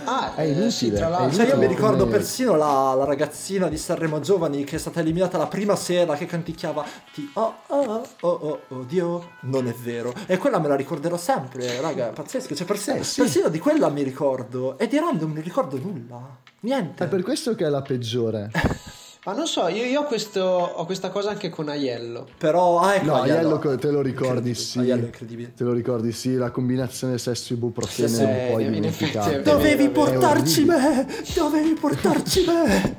[0.05, 0.71] Ah, è inutile.
[0.71, 1.37] Sì, tra l'altro.
[1.37, 5.37] Cioè, io mi ricordo persino la, la, ragazzina di Sanremo Giovani che è stata eliminata
[5.37, 10.13] la prima sera che canticchiava ti oh oh oh oh oh Dio, non è vero.
[10.25, 12.55] E quella me la ricorderò sempre, raga, pazzesco.
[12.55, 13.21] Cioè, persino, eh, sì.
[13.21, 14.77] persino di quella mi ricordo.
[14.77, 16.37] E di random non ricordo nulla.
[16.61, 17.03] Niente.
[17.03, 18.51] È per questo che è la peggiore.
[19.25, 22.27] Ma non so, io, io ho, questo, ho, questa cosa anche con Aiello.
[22.37, 24.77] Però, ah, ecco, no, Aiello, Aiello te lo ricordi, sì.
[24.77, 25.51] Aiello incredibile.
[25.55, 29.41] Te lo ricordi, sì, la combinazione sesso ibuprofene sì, non puoi dimenticare.
[29.41, 31.07] Dovevi portarci me!
[31.33, 32.97] Dovevi portarci me!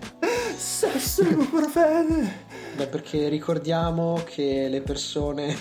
[0.56, 2.44] sesso ibuprofene!
[2.74, 5.56] Beh, perché ricordiamo che le persone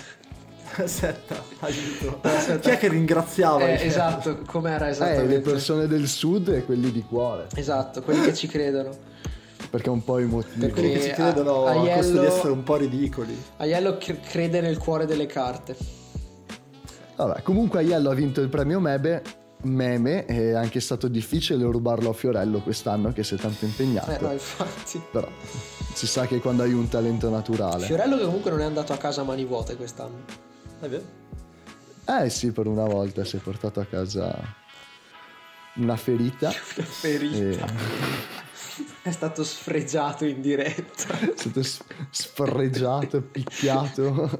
[0.78, 2.18] Aspetta, aiuto.
[2.22, 2.58] Aspetta.
[2.58, 3.66] Chi è che ringraziava?
[3.68, 5.32] Eh, esatto, com'era esattamente?
[5.32, 7.46] Eh, le persone del sud e quelli di cuore.
[7.54, 9.14] Esatto, quelli che ci credono
[9.76, 10.58] perché è un po' emotivo.
[10.58, 13.42] Per quelli che ci credono a, a, a costo di essere un po' ridicoli.
[13.58, 15.76] Aiello crede nel cuore delle carte.
[17.16, 19.22] Vabbè, comunque Aiello ha vinto il premio Mebe,
[19.62, 24.10] Meme è anche stato difficile rubarlo a Fiorello quest'anno che si è tanto impegnato.
[24.10, 25.02] Eh no, infatti.
[25.12, 25.28] Però
[25.92, 27.84] si sa che quando hai un talento naturale.
[27.84, 30.24] Fiorello che comunque non è andato a casa a mani vuote quest'anno.
[30.80, 31.04] È vero?
[32.06, 34.34] Eh sì, per una volta si è portato a casa
[35.74, 36.48] una ferita.
[36.76, 37.66] Una ferita.
[37.66, 38.45] E...
[39.02, 41.18] È stato sfregiato in diretta.
[41.18, 41.62] È stato
[42.10, 44.38] sfregiato, picchiato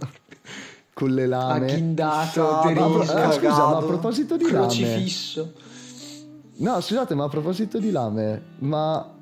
[0.92, 1.72] con le lame.
[1.72, 5.40] Agghindato, deriso, ma, eh, scusa, ma a proposito di crocifisso.
[5.40, 5.64] lame.
[6.58, 9.14] No, scusate, ma a proposito di lame, ma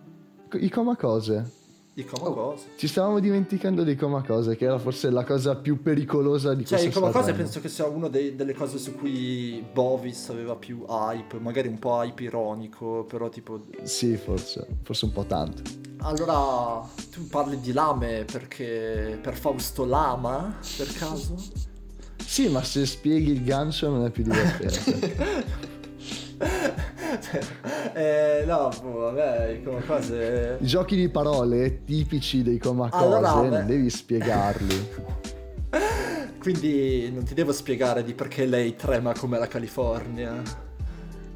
[0.53, 1.63] i coma cose?
[1.97, 2.65] I Comacose.
[2.67, 6.79] Oh, ci stavamo dimenticando dei Comacose, che era forse la cosa più pericolosa di cioè,
[6.79, 10.85] questo Cioè, i Comacose penso che sia una delle cose su cui Bovis aveva più
[10.89, 13.65] hype, magari un po' hype ironico, però tipo...
[13.83, 15.63] Sì, forse, forse un po' tanto.
[15.99, 19.17] Allora, tu parli di lame perché...
[19.23, 21.37] per Fausto Lama, per caso?
[22.17, 25.73] sì, ma se spieghi il gancio non è più divertente.
[27.95, 30.59] eh, no, vabbè, come cose...
[30.61, 34.89] I giochi di parole tipici dei comacose, allora, non devi spiegarli.
[36.39, 40.43] Quindi non ti devo spiegare di perché lei trema come la California.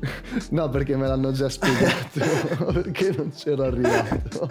[0.51, 4.49] No, perché me l'hanno già spiegato, perché non c'ero arrivato.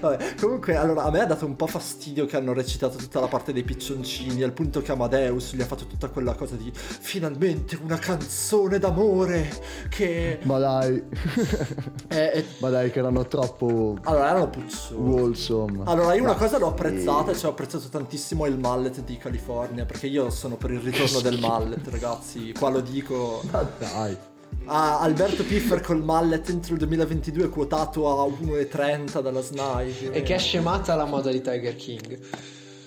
[0.00, 3.28] Vabbè, comunque, allora, a me ha dato un po' fastidio che hanno recitato tutta la
[3.28, 7.78] parte dei piccioncini, al punto che Amadeus gli ha fatto tutta quella cosa di finalmente
[7.82, 9.50] una canzone d'amore
[9.88, 10.40] che...
[10.42, 11.02] Ma dai.
[12.08, 12.44] è, è...
[12.58, 13.96] Ma dai, che erano troppo...
[14.02, 15.12] Allora, erano puzzoni.
[15.12, 15.82] Wholesome.
[15.84, 20.06] Allora, io una cosa l'ho apprezzata, cioè ho apprezzato tantissimo il mallet di California, perché
[20.06, 22.52] io sono per il ritorno del mallet, ragazzi.
[22.52, 23.42] Qua lo dico.
[23.50, 24.32] Ma dai
[24.66, 30.10] a Alberto Piffer col mallet entro il 2022 quotato a 1,30 dalla SNAI.
[30.12, 32.18] E che è scemata la moda di Tiger King.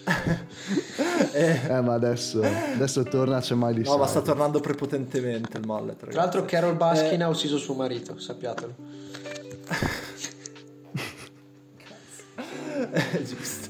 [1.33, 5.65] eh, eh, ma adesso, adesso torna c'è mai di No, ma sta tornando prepotentemente il
[5.65, 5.99] mallet.
[5.99, 6.11] Ragazzi.
[6.11, 7.23] Tra l'altro Carol Baskin eh...
[7.23, 8.75] ha ucciso suo marito, sappiatelo.
[12.93, 13.66] eh, giusto.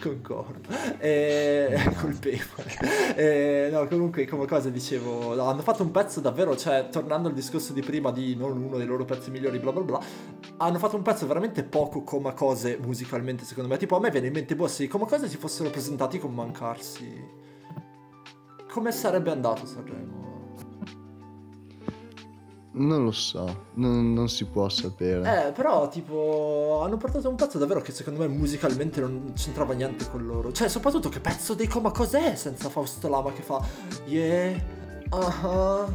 [0.00, 0.68] Concordo.
[0.98, 1.94] E...
[2.00, 3.14] colpevole.
[3.16, 3.68] E...
[3.70, 7.82] No, comunque, come cosa dicevo, hanno fatto un pezzo davvero, cioè, tornando al discorso di
[7.82, 10.00] prima di non uno dei loro pezzi migliori, bla bla bla,
[10.58, 13.76] hanno fatto un pezzo veramente poco come cose musicalmente, secondo me.
[13.76, 17.38] Tipo, a me viene in mente, boh, se come cose si fossero presentati con Mancarsi,
[18.70, 20.19] come sarebbe andato Sanremo?
[22.72, 25.48] Non lo so, non, non, si può sapere.
[25.48, 30.08] Eh, però, tipo, hanno portato un pezzo davvero che secondo me musicalmente non c'entrava niente
[30.08, 30.52] con loro.
[30.52, 33.60] Cioè, soprattutto che pezzo dei coma cos'è senza Fausto Lama che fa
[34.06, 34.56] Yeah,
[35.10, 35.92] uh-huh,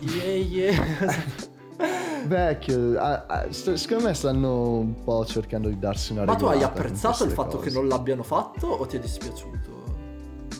[0.00, 1.54] yeah, yeah.
[2.26, 6.62] Vecchio, ah, ah, secondo me stanno un po' cercando di darsi una Ma tu hai
[6.62, 7.68] apprezzato il fatto cose.
[7.68, 9.75] che non l'abbiano fatto o ti è dispiaciuto?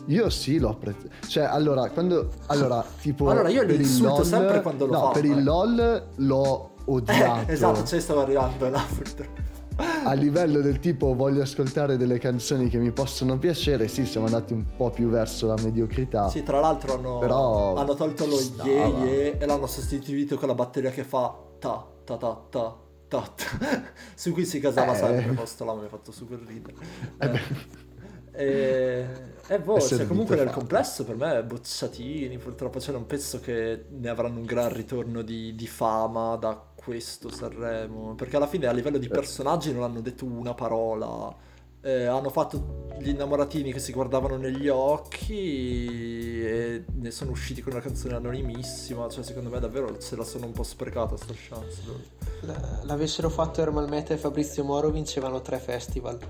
[0.07, 1.09] Io sì, l'ho apprezzato.
[1.27, 2.31] Cioè, allora, quando.
[2.47, 3.29] Allora, tipo.
[3.29, 5.09] Allora, io li insulto LOL, sempre quando lo no, fa.
[5.11, 7.49] per il LOL l'ho odiato.
[7.49, 9.45] Eh, esatto, ci stavo arrivando là, purtroppo.
[9.77, 14.51] A livello del tipo voglio ascoltare delle canzoni che mi possono piacere, sì, siamo andati
[14.53, 16.29] un po' più verso la mediocrità.
[16.29, 18.67] Sì, tra l'altro hanno, Però hanno tolto lo stava.
[18.67, 22.75] yeah yeah e l'hanno sostituito con la batteria che fa ta ta ta ta
[23.07, 23.43] tot,
[24.15, 24.97] su cui si casava Eh.
[24.97, 26.75] sempre, posto ha fatto super ridere.
[27.19, 27.41] Eh beh.
[28.31, 29.07] E,
[29.49, 30.57] e boh, È cioè, comunque nel fatto.
[30.59, 35.55] complesso per me bocciatini, purtroppo cioè, non penso che ne avranno un gran ritorno di,
[35.55, 40.25] di fama da questo Sanremo, perché alla fine a livello di personaggi non hanno detto
[40.25, 41.33] una parola.
[41.79, 47.71] Eh, hanno fatto gli innamoratini che si guardavano negli occhi e ne sono usciti con
[47.73, 49.07] una canzone anonimissima.
[49.07, 51.81] Cioè, secondo me davvero se la sono un po' sprecata sta chance.
[52.41, 52.51] L-
[52.85, 56.19] L'avessero fatto Ermal Meta e Fabrizio Moro vincevano tre festival.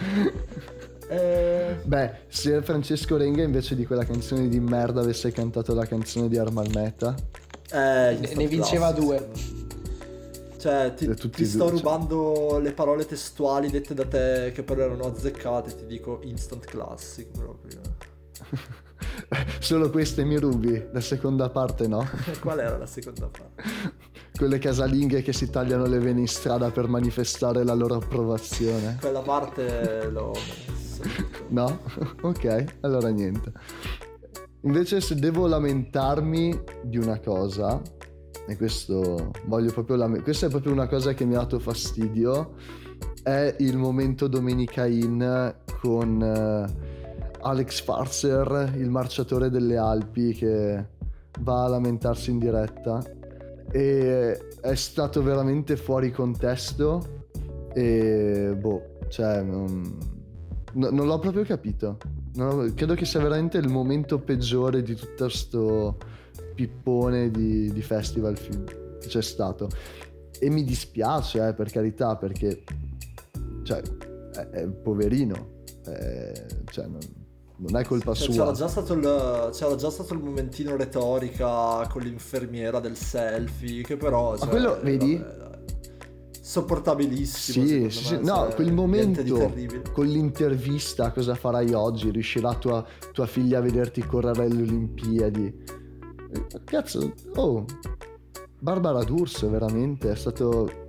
[1.12, 6.28] Eh, Beh, se Francesco Renga invece di quella canzone di merda avesse cantato la canzone
[6.28, 7.16] di Armal Meta,
[7.72, 9.28] eh, Ne- ne vinceva classico, due.
[10.56, 11.70] Cioè, ti, Eh, ti e sto due, cioè.
[11.70, 17.26] rubando le parole testuali dette da te che però erano azzeccate, ti dico instant classic
[17.36, 17.80] proprio.
[19.58, 22.08] solo queste mi rubi, la seconda parte no.
[22.40, 23.62] Qual era la seconda parte?
[24.40, 28.96] Quelle casalinghe che si tagliano le vene in strada per manifestare la loro approvazione.
[28.98, 31.02] Quella parte l'ho messa.
[31.48, 31.80] No?
[32.22, 33.52] ok, allora niente.
[34.62, 37.82] Invece se devo lamentarmi di una cosa,
[38.46, 42.54] e questo voglio proprio lame- questa è proprio una cosa che mi ha dato fastidio,
[43.22, 50.86] è il momento Domenica In con eh, Alex Farser, il marciatore delle Alpi che
[51.40, 53.18] va a lamentarsi in diretta
[53.70, 57.26] e è stato veramente fuori contesto
[57.72, 59.98] e boh, cioè non,
[60.72, 61.98] no- non l'ho proprio capito.
[62.38, 65.96] Ho- credo che sia veramente il momento peggiore di tutto sto
[66.54, 69.68] pippone di, di festival film che c'è stato.
[70.38, 72.62] E mi dispiace, eh, per carità, perché
[73.62, 73.82] cioè,
[74.32, 76.98] è, è poverino, eh, cioè, non,
[77.60, 78.44] non è colpa Cioè, sua.
[78.44, 83.96] c'era, già stato il, c'era già stato il momentino retorica con l'infermiera del selfie, che
[83.96, 84.36] però...
[84.36, 85.16] cioè, quello, vedi?
[85.16, 85.48] vabbè.
[86.40, 87.64] Sopportabilissimo.
[87.64, 89.22] Sì, sì, me, no, quel momento
[89.92, 92.10] con l'intervista, cosa farai oggi?
[92.10, 95.64] Riuscirà tua, tua figlia a vederti correre alle Olimpiadi?
[96.32, 97.64] Eh, Cazzo, oh,
[98.58, 100.88] Barbara D'Urso veramente è stato...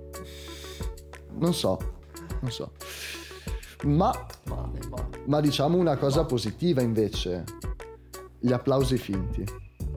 [1.38, 1.78] Non so,
[2.40, 2.72] non so.
[3.84, 4.12] Ma,
[4.44, 5.08] Male, male.
[5.26, 7.44] ma diciamo una cosa positiva invece.
[8.38, 9.44] Gli applausi finti.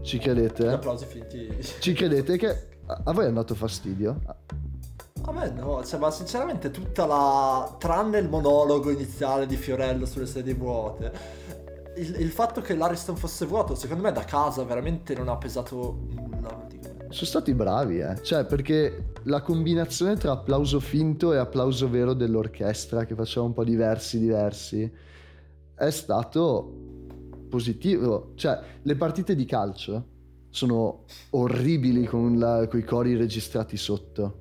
[0.01, 0.67] Ci Gli credete?
[0.67, 1.57] applausi finti.
[1.79, 2.67] Ci credete che...
[2.87, 4.21] A voi è andato fastidio?
[5.23, 7.75] A me no, cioè, ma sinceramente tutta la...
[7.79, 11.11] tranne il monologo iniziale di Fiorello sulle sedie vuote,
[11.97, 15.97] il, il fatto che l'Ariston fosse vuoto, secondo me da casa veramente non ha pesato
[16.11, 16.49] nulla.
[16.49, 16.94] praticamente.
[17.15, 18.21] Sono stati bravi, eh.
[18.21, 23.63] Cioè, perché la combinazione tra applauso finto e applauso vero dell'orchestra, che faceva un po'
[23.63, 24.91] diversi diversi,
[25.75, 26.73] è stato
[27.47, 28.33] positivo.
[28.35, 30.07] Cioè, le partite di calcio
[30.49, 34.39] sono orribili con i cori registrati sotto.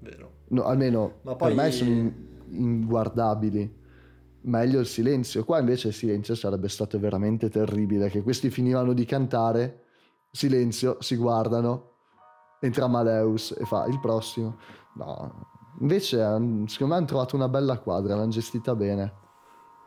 [0.00, 0.32] Vero.
[0.48, 2.12] No, almeno Ma per poi- me sono in-
[2.48, 3.76] inguardabili.
[4.40, 5.44] Meglio il silenzio.
[5.44, 8.08] Qua invece il silenzio sarebbe stato veramente terribile.
[8.08, 9.82] Che questi finivano di cantare,
[10.38, 11.94] silenzio, si guardano,
[12.60, 14.56] entra Maleus e fa il prossimo.
[14.94, 15.48] No,
[15.80, 19.26] invece han- secondo me hanno trovato una bella quadra, l'hanno gestita bene.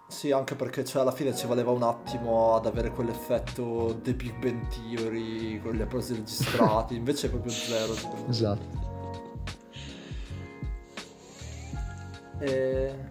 [0.09, 4.37] Sì, anche perché cioè, alla fine ci voleva un attimo ad avere quell'effetto The Big
[4.39, 7.93] Bang Theory con gli applausi registrati, invece è proprio zero.
[8.27, 8.89] Esatto.
[12.39, 13.10] E...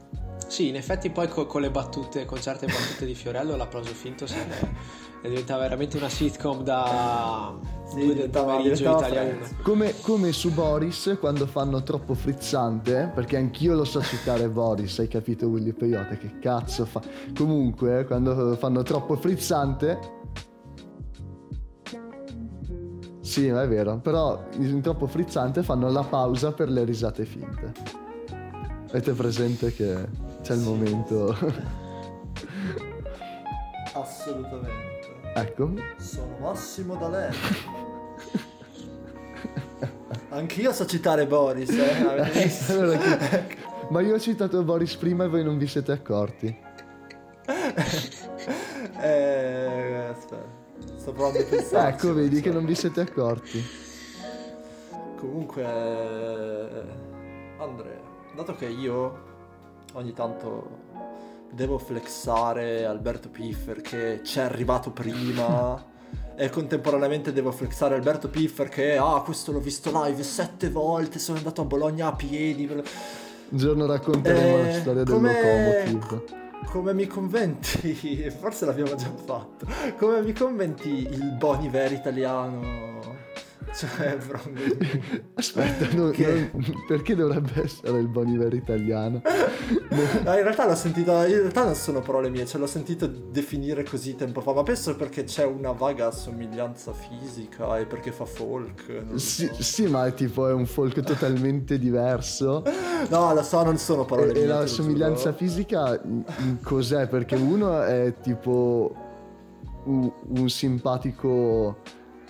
[0.51, 4.27] Sì, in effetti poi co- con le battute, con certe battute di Fiorello l'applauso finto
[4.27, 4.75] se ne-
[5.23, 9.51] è diventata veramente una sitcom da Sì, due del pomeriggio diventava Italia Friends.
[9.53, 9.63] 1.
[9.63, 15.07] Come, come su Boris quando fanno troppo frizzante, perché anch'io lo so citare Boris, hai
[15.07, 17.01] capito Willy Peyote che cazzo fa?
[17.33, 20.19] Comunque, quando fanno troppo frizzante...
[23.21, 27.73] Sì, è vero, però in troppo frizzante fanno la pausa per le risate finte.
[28.89, 30.09] Avete presente che
[30.43, 31.37] c'è il momento...
[33.93, 35.09] Assolutamente.
[35.35, 37.35] ecco, Sono Massimo D'Alema.
[40.31, 41.97] Anch'io so citare Boris, eh.
[42.73, 43.57] Allora, chi-
[43.89, 46.47] ma io ho citato Boris prima e voi non vi siete accorti.
[49.01, 50.59] eh, aspetta.
[50.97, 51.89] Sto provando a pensare.
[51.91, 53.63] Ecco, vedi che non vi siete accorti.
[55.19, 56.83] Comunque, eh,
[57.59, 58.01] Andrea,
[58.37, 59.29] dato che io
[59.95, 60.79] ogni tanto
[61.51, 65.89] devo flexare Alberto Piffer che ci è arrivato prima.
[66.41, 71.37] E contemporaneamente devo flexare Alberto Piffer che ah questo l'ho visto live sette volte sono
[71.37, 72.65] andato a Bologna a piedi.
[72.67, 72.83] Un
[73.51, 76.25] giorno racconteremo Eh, la storia del come- locomotive.
[76.71, 79.67] come mi conventi forse l'abbiamo già fatto.
[79.99, 82.99] Come mi conventi il Boni Ver italiano
[83.73, 84.49] Cioè, Bronco
[85.35, 89.23] Aspetta, non- Che- non- perché dovrebbe essere il Bon Iver italiano?
[89.91, 93.85] No, in realtà l'ho sentito, in realtà non sono parole mie, cioè l'ho sentito definire
[93.85, 99.05] così tempo fa, ma penso perché c'è una vaga somiglianza fisica e perché fa folk.
[99.17, 99.63] Sì, so.
[99.63, 102.63] sì, ma tipo è un folk totalmente diverso.
[103.09, 104.43] No, lo so, non sono parole E, mie.
[104.43, 105.37] e la somiglianza giuro.
[105.37, 107.07] fisica in- in cos'è?
[107.09, 108.95] Perché uno è tipo
[109.85, 111.79] un, un simpatico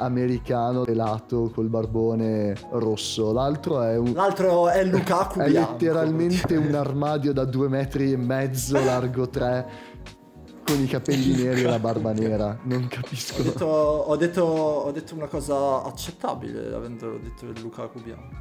[0.00, 4.12] americano pelato col barbone rosso, l'altro è un...
[4.12, 5.72] L'altro è Lukaku È bianco.
[5.72, 9.66] letteralmente un armadio da due metri e mezzo, largo tre,
[10.64, 12.58] con i capelli neri e la barba nera.
[12.64, 13.42] Non Ho capisco.
[13.42, 18.36] detto, ho, detto, ho detto una cosa accettabile avendo detto il Lukaku bianco.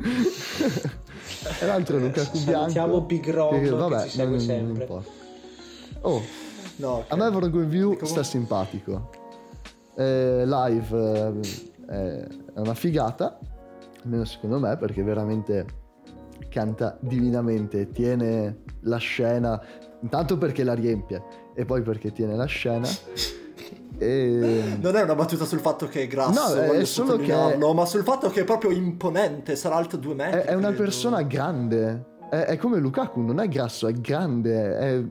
[1.60, 3.01] E l'altro è Lukaku Salutiamo bianco.
[3.05, 4.82] Big Rom, che vabbè, ci segue non- non sempre.
[4.84, 5.10] importa.
[6.01, 6.22] Oh,
[6.78, 7.05] No, ok.
[7.10, 9.10] a me Vorgo in View Comunque- sta simpatico.
[10.00, 11.41] Eh, live
[11.89, 13.38] eh, è una figata,
[14.04, 15.66] almeno secondo me, perché veramente
[16.50, 19.62] canta divinamente, tiene la scena,
[20.02, 21.22] intanto perché la riempie
[21.54, 22.88] e poi perché tiene la scena.
[24.02, 24.78] E...
[24.80, 28.04] Non è una battuta sul fatto che è grasso, No, è solo che- ma sul
[28.04, 30.39] fatto che è proprio imponente, sarà alto due metri.
[30.39, 30.84] È, è una credo.
[30.84, 32.06] persona grande.
[32.30, 34.78] È, è come Lukaku, non è grasso, è grande.
[34.78, 35.04] È...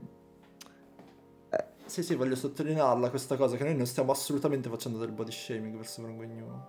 [1.98, 5.74] Sì, sì, voglio sottolinearla questa cosa, che noi non stiamo assolutamente facendo del body shaming
[5.74, 6.60] verso Brongognu.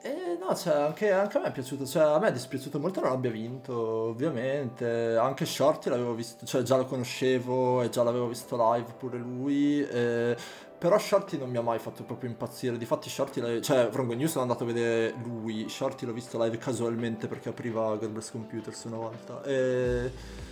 [0.00, 3.02] E no, cioè, anche, anche a me è piaciuto, cioè, a me è dispiaciuto molto
[3.02, 5.18] non abbia vinto, ovviamente.
[5.18, 9.86] Anche Shorty l'avevo visto, cioè, già lo conoscevo e già l'avevo visto live pure lui.
[9.86, 10.34] eh,
[10.78, 12.78] però Shorty non mi ha mai fatto proprio impazzire.
[12.78, 15.68] Difatti, Shorty, cioè, Brongognu sono andato a vedere lui.
[15.68, 19.42] Shorty l'ho visto live casualmente perché apriva God Bless Computers una volta.
[19.42, 20.49] E.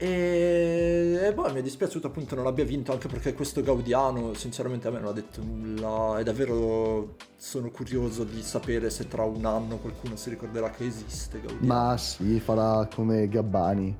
[0.00, 4.92] E, boh, mi è dispiaciuto appunto non abbia vinto anche perché questo Gaudiano sinceramente a
[4.92, 9.78] me non ha detto nulla e davvero sono curioso di sapere se tra un anno
[9.78, 11.66] qualcuno si ricorderà che esiste Gaudiano.
[11.66, 13.96] Ma sì, farà come Gabbani.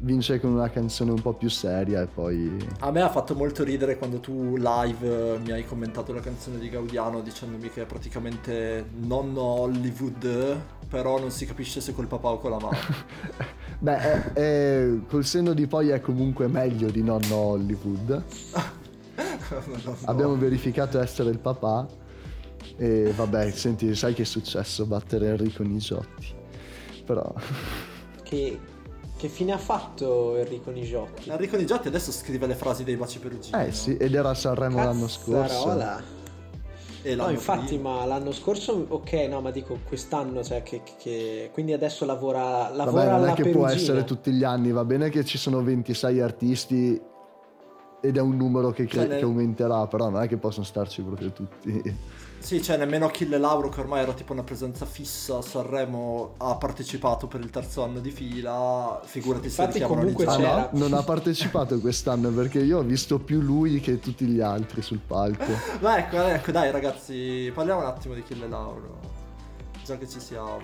[0.00, 2.56] Vince con una canzone un po' più seria e poi...
[2.80, 6.58] A me ha fatto molto ridere quando tu live eh, mi hai commentato la canzone
[6.58, 10.56] di Gaudiano dicendomi che è praticamente nonno Hollywood,
[10.88, 12.76] però non si capisce se col papà o con la mamma.
[13.80, 18.22] Beh, è- è- col senno di poi è comunque meglio di nonno Hollywood.
[19.48, 19.96] Nonno.
[20.04, 21.86] Abbiamo verificato essere il papà.
[22.76, 24.86] E vabbè, senti, sai che è successo?
[24.86, 26.34] Battere Enrico Nigiotti.
[27.04, 27.34] Però...
[28.22, 28.58] Che,
[29.18, 31.28] che fine ha fatto Enrico Nigiotti?
[31.28, 33.60] Enrico Nigiotti adesso scrive le frasi dei baci perugini.
[33.66, 35.64] Eh sì, ed era a Sanremo l'anno scorso.
[35.64, 36.16] Cazzarola.
[37.02, 37.94] E No, l'anno infatti, prima.
[37.98, 43.04] ma l'anno scorso, ok, no, ma dico quest'anno, cioè che, che- quindi adesso lavora, lavora
[43.04, 43.72] Vabbè, non alla è che può Perugina.
[43.72, 47.00] essere tutti gli anni, va bene che ci sono 26 artisti
[48.00, 51.02] ed è un numero che, cre- Cioè, che aumenterà, però non è che possono starci
[51.02, 51.82] proprio tutti.
[52.40, 56.56] Sì, cioè nemmeno Achille Lauro, che ormai era tipo una presenza fissa a Sanremo, ha
[56.56, 59.00] partecipato per il terzo anno di fila.
[59.04, 60.70] Figurati se Infatti richiamano comunque Ah c'era.
[60.72, 64.80] no, non ha partecipato quest'anno perché io ho visto più lui che tutti gli altri
[64.82, 65.44] sul palco.
[65.80, 68.98] Ma ecco, ecco, dai ragazzi, parliamo un attimo di Achille Lauro.
[69.84, 70.60] Già che ci siamo.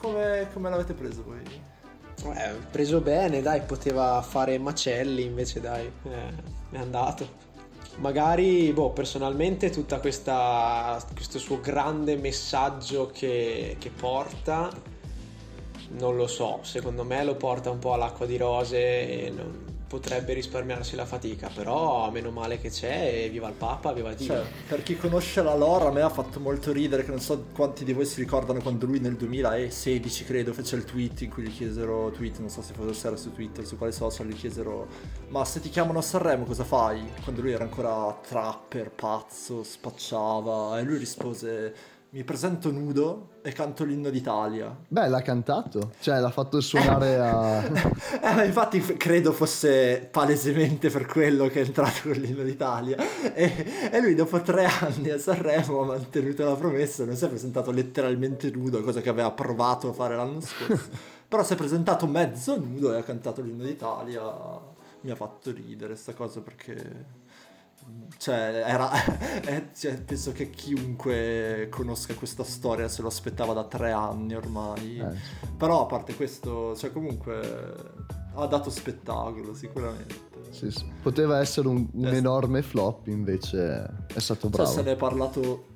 [0.00, 1.42] Come, come l'avete preso voi?
[2.32, 6.32] Eh, preso bene, dai, poteva fare macelli, invece dai, eh,
[6.70, 7.42] è andato.
[7.96, 9.70] Magari, boh, personalmente
[10.00, 14.68] questa questo suo grande messaggio che, che porta,
[15.90, 20.32] non lo so, secondo me lo porta un po' all'acqua di rose e non- potrebbe
[20.32, 24.26] risparmiarsi la fatica, però meno male che c'è e viva il Papa, viva Dio.
[24.26, 27.04] Cioè, per chi conosce la lore, a me ha fatto molto ridere.
[27.04, 30.84] Che non so quanti di voi si ricordano quando lui nel 2016, credo, fece il
[30.84, 33.92] tweet in cui gli chiesero: tweet, non so se fosse era su Twitter, su quale
[33.92, 34.88] social, gli chiesero:
[35.28, 37.08] Ma se ti chiamano a Sanremo, cosa fai?
[37.22, 40.76] Quando lui era ancora trapper, pazzo, spacciava.
[40.80, 41.72] E lui rispose:
[42.14, 44.72] Mi presento nudo e canto l'inno d'Italia.
[44.86, 47.64] Beh, l'ha cantato, cioè l'ha fatto suonare a...
[48.22, 52.96] Eh, ma infatti credo fosse palesemente per quello che è entrato con l'inno d'Italia.
[53.34, 57.28] E, e lui dopo tre anni a Sanremo ha mantenuto la promessa, non si è
[57.28, 60.90] presentato letteralmente nudo, cosa che aveva provato a fare l'anno scorso.
[61.26, 64.22] Però si è presentato mezzo nudo e ha cantato l'inno d'Italia.
[65.00, 67.23] Mi ha fatto ridere sta cosa perché...
[68.16, 68.90] Cioè, era,
[69.44, 74.98] eh, cioè, penso che chiunque conosca questa storia se lo aspettava da tre anni ormai.
[74.98, 75.16] Eh,
[75.56, 77.74] Però a parte questo, cioè comunque
[78.34, 80.14] ha dato spettacolo sicuramente.
[80.50, 80.84] sì, sì.
[81.02, 84.70] Poteva essere un, un Eh, enorme flop, invece è stato Cioè bravo.
[84.70, 85.72] se ne è parlato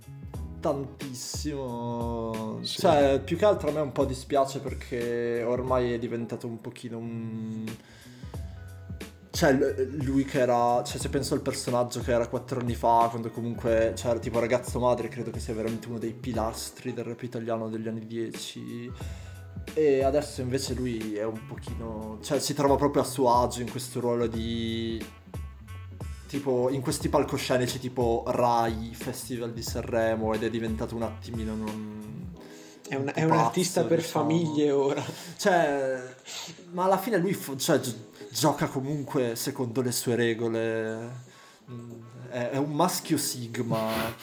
[0.60, 2.58] tantissimo.
[2.62, 2.80] Sì.
[2.80, 6.98] Cioè, più che altro a me un po' dispiace perché ormai è diventato un pochino
[6.98, 7.64] un...
[9.38, 13.30] cioè lui che era, cioè se penso al personaggio che era quattro anni fa, quando
[13.30, 17.68] comunque c'era tipo ragazzo madre, credo che sia veramente uno dei pilastri del rap italiano
[17.68, 18.92] degli anni 10.
[19.74, 23.70] E adesso invece lui è un pochino, cioè si trova proprio a suo agio in
[23.70, 25.00] questo ruolo di
[26.26, 32.32] tipo in questi palcoscenici tipo Rai, Festival di Sanremo ed è diventato un attimino non...
[32.88, 34.24] È un, è un pazzo, artista per diciamo.
[34.24, 35.04] famiglie ora.
[35.36, 36.02] Cioè,
[36.72, 37.78] ma alla fine lui cioè,
[38.38, 41.26] gioca comunque secondo le sue regole.
[41.70, 41.90] Mm,
[42.30, 43.90] è, è un maschio sigma,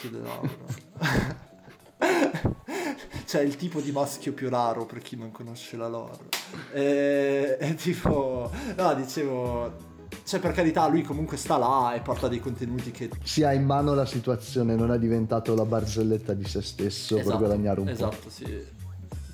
[3.26, 6.24] cioè il tipo di maschio più raro per chi non conosce la lore.
[6.72, 8.50] E, è tipo...
[8.76, 9.94] No, dicevo
[10.24, 13.10] cioè, per carità, lui comunque sta là e porta dei contenuti che.
[13.22, 17.30] Si ha in mano la situazione, non è diventato la barzelletta di se stesso esatto,
[17.30, 18.28] per guadagnare un esatto, po'.
[18.28, 18.74] Esatto, sì.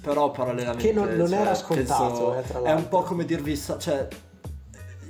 [0.02, 0.86] Però parallelamente.
[0.88, 3.56] Che non, non cioè, era scontato, penso, eh, È un po' come dirvi.
[3.56, 4.08] Cioè,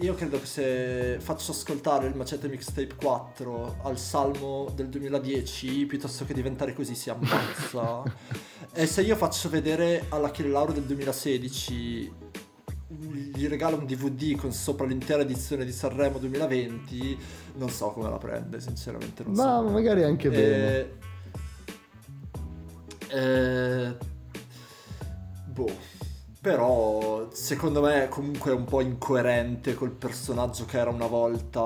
[0.03, 6.24] io credo che se faccio ascoltare il Macete Mixtape 4 al salmo del 2010, piuttosto
[6.24, 8.03] che diventare così si ammazza.
[8.74, 12.30] e se io faccio vedere alla Kill Lauro del 2016
[13.34, 17.18] gli regala un DVD con sopra l'intera edizione di Sanremo 2020,
[17.55, 19.22] non so come la prende, sinceramente.
[19.22, 19.68] Non Ma so.
[19.70, 21.00] magari anche eh, bene.
[23.09, 23.96] Eh,
[25.46, 26.00] boh.
[26.43, 31.61] Però secondo me comunque è un po' incoerente col personaggio che era una volta,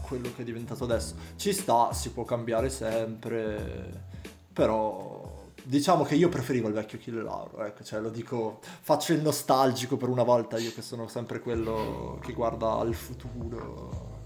[0.00, 1.14] quello che è diventato adesso.
[1.36, 4.04] Ci sta, si può cambiare sempre,
[4.50, 9.20] però diciamo che io preferivo il vecchio Kill Lauro, ecco, cioè lo dico, faccio il
[9.20, 14.20] nostalgico per una volta, io che sono sempre quello che guarda al futuro.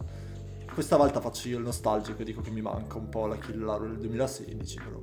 [0.73, 3.65] Questa volta faccio io il nostalgico e dico che mi manca un po' la Kill
[3.65, 5.01] Lauro del 2016, però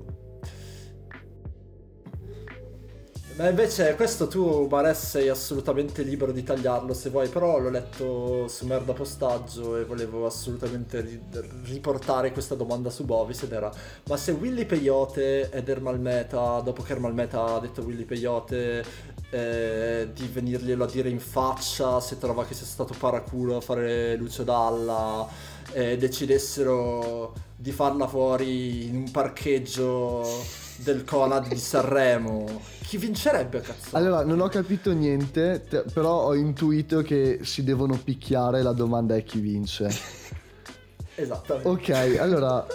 [3.35, 8.47] Ma invece questo tu, Mares, sei assolutamente libero di tagliarlo se vuoi, però l'ho letto
[8.47, 11.19] su Merda Postaggio e volevo assolutamente ri-
[11.63, 13.71] riportare questa domanda su Bovis ed era
[14.07, 18.85] ma se Willy Peyote ed Ermal Meta, dopo che Ermal Meta ha detto Willy Peyote
[19.31, 24.15] eh, di venirglielo a dire in faccia se trova che sia stato paraculo a fare
[24.15, 25.27] Lucio Dalla
[25.71, 32.45] eh, decidessero di farla fuori in un parcheggio del Conad di Sanremo,
[32.83, 33.95] chi vincerebbe cazzo?
[33.95, 39.15] Allora, non ho capito niente, te- però ho intuito che si devono picchiare, la domanda
[39.15, 39.89] è chi vince.
[41.15, 41.67] Esattamente.
[41.67, 42.65] Ok, allora...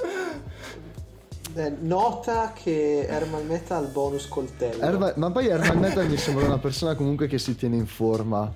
[1.54, 4.82] Eh, nota che Herman Meta ha il bonus coltello.
[4.82, 8.52] Erma- ma poi Herman Meta mi sembra una persona comunque che si tiene in forma.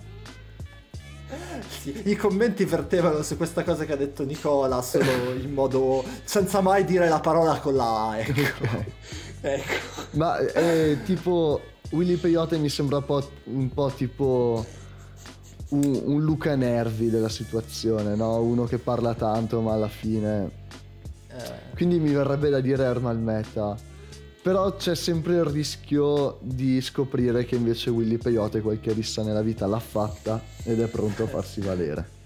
[1.81, 6.61] Sì, I commenti vertevano su questa cosa che ha detto Nicola solo in modo senza
[6.61, 8.19] mai dire la parola con la A.
[8.19, 9.01] Ecco.
[9.43, 10.07] ecco.
[10.13, 14.65] Ma è tipo Willy Peyote mi sembra un po', un po tipo
[15.69, 18.41] un, un, Luca Nervi della situazione, no?
[18.41, 20.61] Uno che parla tanto ma alla fine...
[21.29, 21.75] Eh.
[21.75, 23.77] Quindi mi verrebbe da dire Herman Meta.
[24.43, 29.67] Però c'è sempre il rischio di scoprire che invece Willy Peyote qualche rissa nella vita
[29.67, 32.21] l'ha fatta ed è pronto a farsi valere.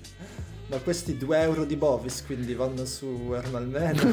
[0.68, 4.12] Ma questi 2 euro di Bovis quindi vanno su Herman Man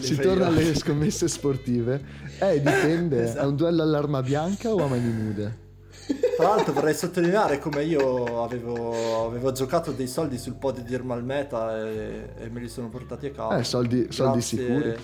[0.00, 2.04] Si torna alle scommesse sportive?
[2.38, 3.24] Eh, dipende.
[3.24, 3.40] esatto.
[3.40, 5.68] È un duello all'arma bianca o a mani nude?
[6.36, 11.24] Tra l'altro vorrei sottolineare come io avevo, avevo giocato dei soldi sul podio di Ermal
[11.24, 13.58] Meta e, e, me li sono portati a casa.
[13.58, 14.96] Eh, soldi, soldi sicuri.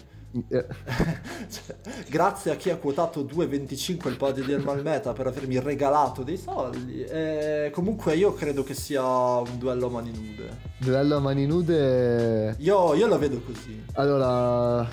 [0.49, 1.77] Cioè,
[2.09, 6.37] grazie a chi ha quotato 2,25 il podio di Ermal Meta per avermi regalato dei
[6.37, 7.03] soldi.
[7.05, 10.59] E comunque io credo che sia un duello a mani nude.
[10.79, 12.57] Duello a mani nude.
[12.59, 13.85] Io, io lo vedo così.
[13.95, 14.89] Allora,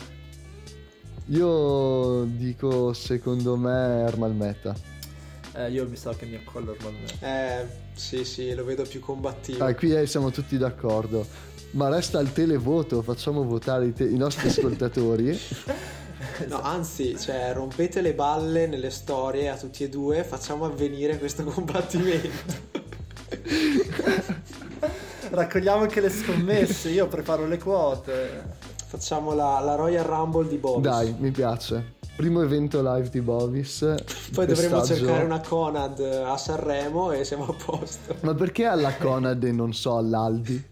[1.28, 4.76] io dico secondo me Ermal Meta.
[5.56, 7.60] Eh, io mi sa che mi accollo Ermal Meta.
[7.60, 9.64] Eh, sì, sì, lo vedo più combattivo.
[9.64, 14.18] Ah, qui eh, siamo tutti d'accordo ma resta il televoto, facciamo votare i, te- i
[14.18, 15.40] nostri ascoltatori.
[16.48, 21.44] No, anzi, cioè, rompete le balle nelle storie a tutti e due, facciamo avvenire questo
[21.44, 22.54] combattimento.
[25.30, 28.44] Raccogliamo anche le scommesse, io preparo le quote.
[28.86, 30.82] Facciamo la, la Royal Rumble di Bovis.
[30.82, 31.96] Dai, mi piace.
[32.16, 33.94] Primo evento live di Bovis.
[34.34, 38.16] Poi dovremo cercare una Conad a Sanremo e siamo a posto.
[38.22, 40.72] Ma perché alla Conad e non so all'Aldi?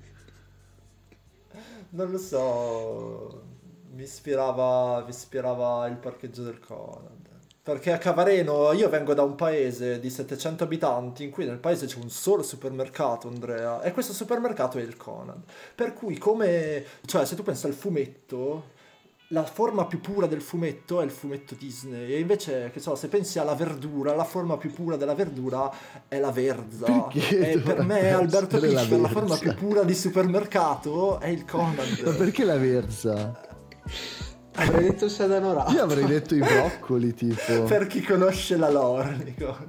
[1.91, 3.43] Non lo so,
[3.91, 7.19] mi ispirava, mi ispirava il parcheggio del Conad.
[7.63, 11.85] Perché a Cavareno io vengo da un paese di 700 abitanti in cui nel paese
[11.85, 15.43] c'è un solo supermercato, Andrea, e questo supermercato è il Conad.
[15.75, 18.79] Per cui come, cioè se tu pensi al fumetto,
[19.31, 23.07] la forma più pura del fumetto è il fumetto Disney e invece che so se
[23.07, 25.71] pensi alla verdura la forma più pura della verdura
[26.07, 31.19] è la verza Perché e per me Alberto essere la forma più pura di supermercato
[31.19, 33.49] è il Ma Conan perché la verza?
[34.53, 35.65] Avrei detto Sadanora.
[35.69, 37.63] Io avrei detto i broccoli, tipo.
[37.63, 39.65] per chi conosce la lore Nicola.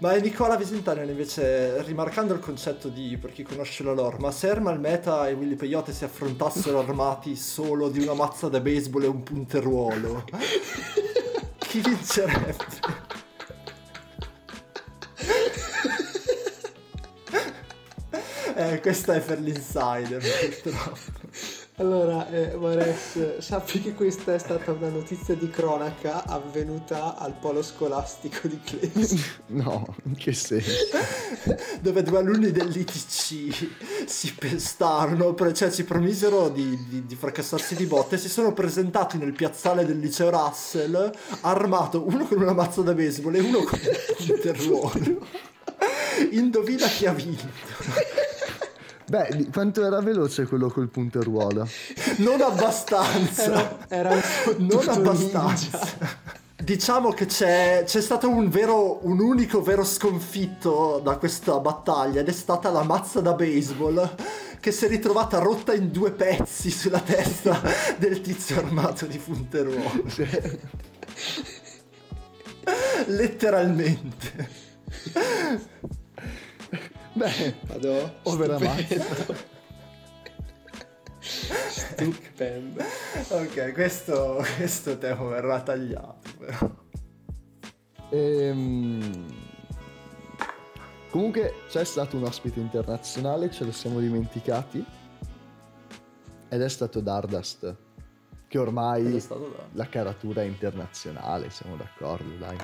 [0.00, 4.48] Ma Nicola Visentanian invece rimarcando il concetto di per chi conosce la lore ma se
[4.48, 9.06] Ermal Meta e Willy Peyote si affrontassero armati solo di una mazza da baseball e
[9.06, 10.24] un punteruolo
[11.58, 12.56] chi vincerebbe?
[18.52, 20.20] Eh, questa è per l'insider
[20.62, 21.19] purtroppo.
[21.80, 27.62] Allora, eh, Mares, sappi che questa è stata una notizia di cronaca avvenuta al polo
[27.62, 29.38] scolastico di Cleves.
[29.50, 30.70] No, in che senso?
[31.80, 38.18] dove due alunni dell'ITC si pestarono, cioè ci promisero di, di, di fracassarsi di botte,
[38.18, 43.36] si sono presentati nel piazzale del liceo Russell, armato uno con una mazza da baseball
[43.36, 45.26] e uno con un terruolo.
[46.32, 47.48] Indovina chi ha vinto.
[49.10, 51.66] Beh, quanto era veloce quello col punteruolo?
[52.18, 53.44] Non abbastanza.
[53.88, 54.22] Era, era un
[54.70, 55.78] non abbastanza.
[55.80, 56.38] ninja.
[56.62, 62.28] Diciamo che c'è, c'è stato un vero, un unico vero sconfitto da questa battaglia ed
[62.28, 64.14] è stata la mazza da baseball
[64.60, 67.60] che si è ritrovata rotta in due pezzi sulla testa
[67.98, 70.04] del tizio armato di punteruolo.
[73.06, 74.48] Letteralmente.
[77.20, 78.14] Beh, Vado.
[78.22, 79.36] Povera Stupendo.
[81.20, 82.82] Stupendo.
[83.28, 86.70] Ok, questo, questo tema verrà tagliato però.
[88.08, 89.26] ehm,
[91.10, 94.82] comunque c'è stato un ospite internazionale, ce lo siamo dimenticati.
[96.48, 97.76] Ed è stato Dardust.
[98.48, 99.36] Che è ormai da-
[99.72, 102.56] la caratura è internazionale, siamo d'accordo, dai.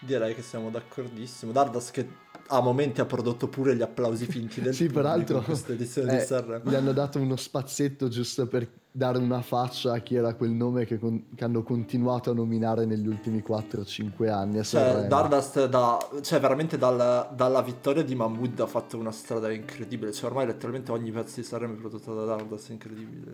[0.00, 1.52] Direi che siamo d'accordissimo.
[1.52, 2.08] Dardas che
[2.48, 6.24] a momenti ha prodotto pure gli applausi finti del Sì, peraltro questa edizione eh, di
[6.24, 6.70] Sanremo.
[6.70, 10.86] gli hanno dato uno spazietto giusto per dare una faccia a chi era quel nome
[10.86, 15.08] che, con- che hanno continuato a nominare negli ultimi 4-5 anni Cioè, Sanremo.
[15.08, 20.12] Dardust da, cioè veramente dal- dalla vittoria di Mahmood ha fatto una strada incredibile.
[20.12, 23.32] Cioè, ormai letteralmente ogni pezzo di Sanremo è prodotto da Dardust, è incredibile.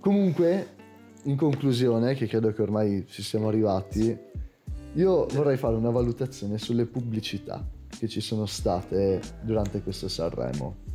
[0.00, 0.74] Comunque,
[1.24, 4.16] in conclusione, che credo che ormai ci siamo arrivati,
[4.94, 7.64] io vorrei fare una valutazione sulle pubblicità
[7.98, 10.88] che ci sono state durante questo Sanremo.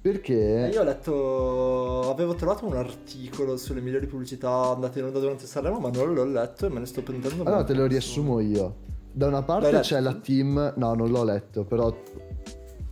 [0.00, 0.66] Perché...
[0.66, 5.46] Eh, Io ho letto, avevo trovato un articolo sulle migliori pubblicità andate in onda durante
[5.46, 8.86] Sanremo, ma non l'ho letto e me ne sto prendendo Allora te lo riassumo io.
[9.12, 11.94] Da una parte c'è la team, no non l'ho letto, però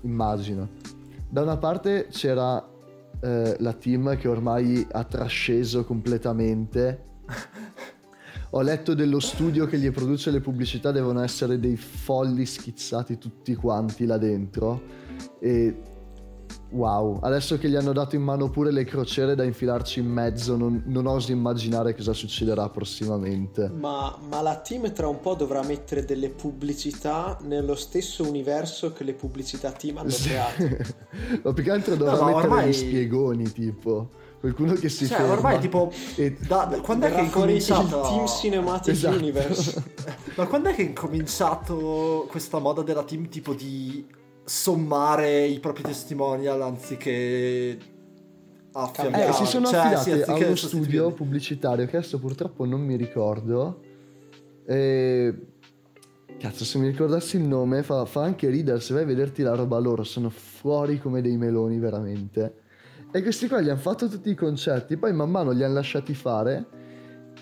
[0.02, 0.68] immagino.
[1.28, 2.66] Da una parte c'era
[3.20, 7.14] eh, la team che ormai ha trasceso completamente.
[8.51, 13.55] Ho letto dello studio che gli produce le pubblicità devono essere dei folli schizzati tutti
[13.55, 14.81] quanti là dentro.
[15.40, 15.77] E
[16.70, 20.56] wow, adesso che gli hanno dato in mano pure le crociere da infilarci in mezzo,
[20.56, 23.68] non, non oso immaginare cosa succederà prossimamente.
[23.68, 29.05] Ma, ma la team tra un po' dovrà mettere delle pubblicità nello stesso universo che
[29.05, 30.28] le pubblicità team hanno Sì.
[30.28, 30.77] creato.
[31.43, 34.10] Ma più che altro dovrà No, mettere ormai- gli spiegoni, tipo.
[34.55, 35.32] Qualcuno che si Cioè, ferma.
[35.32, 35.90] ormai tipo...
[36.16, 38.02] e- Da, da- quando è che è fuori il incominciato...
[38.09, 39.16] Team Cinematic Esatto.
[39.16, 39.82] Universe.
[40.36, 44.06] Ma quando è che è incominciato questa moda della team tipo di
[44.44, 47.77] sommare i propri testimonial anziché
[48.73, 49.28] affiancare?
[49.28, 52.97] Eh, si sono Cioè, affidati sì, a uno studio pubblicitario che adesso purtroppo non mi
[52.97, 53.81] ricordo.
[54.66, 55.35] E...
[56.39, 58.78] Cazzo, se mi ricordassi il nome fa, fa anche ridere.
[58.81, 62.60] Se vai a vederti la roba loro, sono fuori come dei meloni, veramente.
[63.16, 66.12] E questi qua gli hanno fatto tutti i concetti, poi man mano li hanno lasciati
[66.12, 66.66] fare.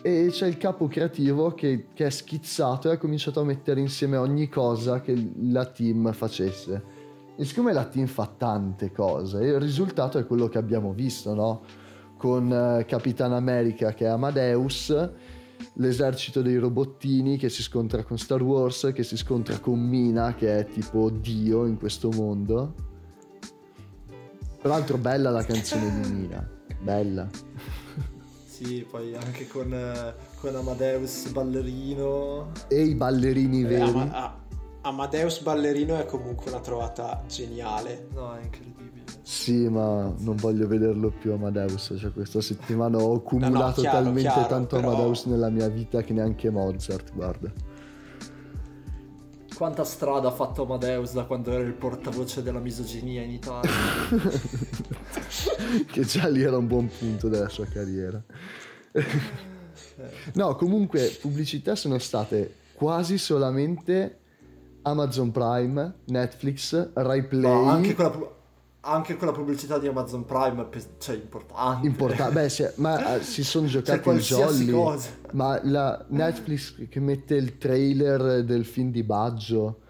[0.03, 4.17] E c'è il capo creativo che, che è schizzato e ha cominciato a mettere insieme
[4.17, 6.85] ogni cosa che la team facesse.
[7.37, 11.63] E siccome la team fa tante cose, il risultato è quello che abbiamo visto, no?
[12.19, 14.97] Con eh, Capitan America che è Amadeus,
[15.73, 20.57] l'esercito dei robottini che si scontra con Star Wars, che si scontra con Mina che
[20.57, 22.93] è tipo Dio in questo mondo.
[24.65, 26.49] Peraltro bella la canzone di Mina,
[26.81, 27.29] bella.
[28.47, 32.51] Sì, poi anche con, eh, con Amadeus ballerino.
[32.69, 33.83] E i ballerini Eh, veri.
[33.91, 34.39] Ama- a-
[34.81, 38.07] Amadeus Ballerino è comunque una trovata geniale.
[38.15, 39.03] No, è incredibile.
[39.21, 41.95] Sì, ma non voglio vederlo più Amadeus.
[41.99, 46.15] Cioè, questa settimana ho accumulato chiaro, talmente chiaro, tanto però- Amadeus nella mia vita che
[46.15, 47.53] neanche Mozart, guarda.
[49.55, 53.71] Quanta strada ha fatto Amadeus da quando era il portavoce della misoginia in Italia?
[55.91, 58.23] che già lì era un buon punto della sua carriera.
[60.35, 64.19] no, comunque pubblicità sono state quasi solamente
[64.83, 67.43] Amazon Prime, Netflix, Rai Play.
[67.43, 68.33] No, anche quella,
[68.85, 71.87] anche quella pubblicità di Amazon Prime, cioè importante.
[71.87, 74.71] Importante, beh, se, ma eh, si sono giocati il jolly.
[74.71, 75.09] Cosa.
[75.33, 79.81] Ma la Netflix che mette il trailer del film di Baggio.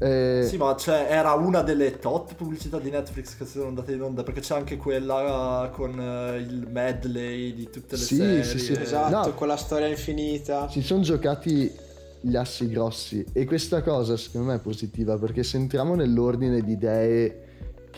[0.00, 0.44] Eh...
[0.46, 4.22] Sì, ma cioè, era una delle tot pubblicità di Netflix che sono andate in onda
[4.22, 8.44] perché c'è anche quella con uh, il medley di tutte le sì, serie.
[8.44, 9.34] Sì, sì, esatto, no.
[9.34, 10.68] con la storia infinita.
[10.68, 11.86] Si sono giocati
[12.20, 16.72] gli assi grossi e questa cosa secondo me è positiva perché se entriamo nell'ordine di
[16.72, 17.47] idee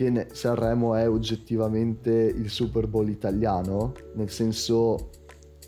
[0.00, 5.10] che Sanremo è oggettivamente il Super Bowl italiano, nel senso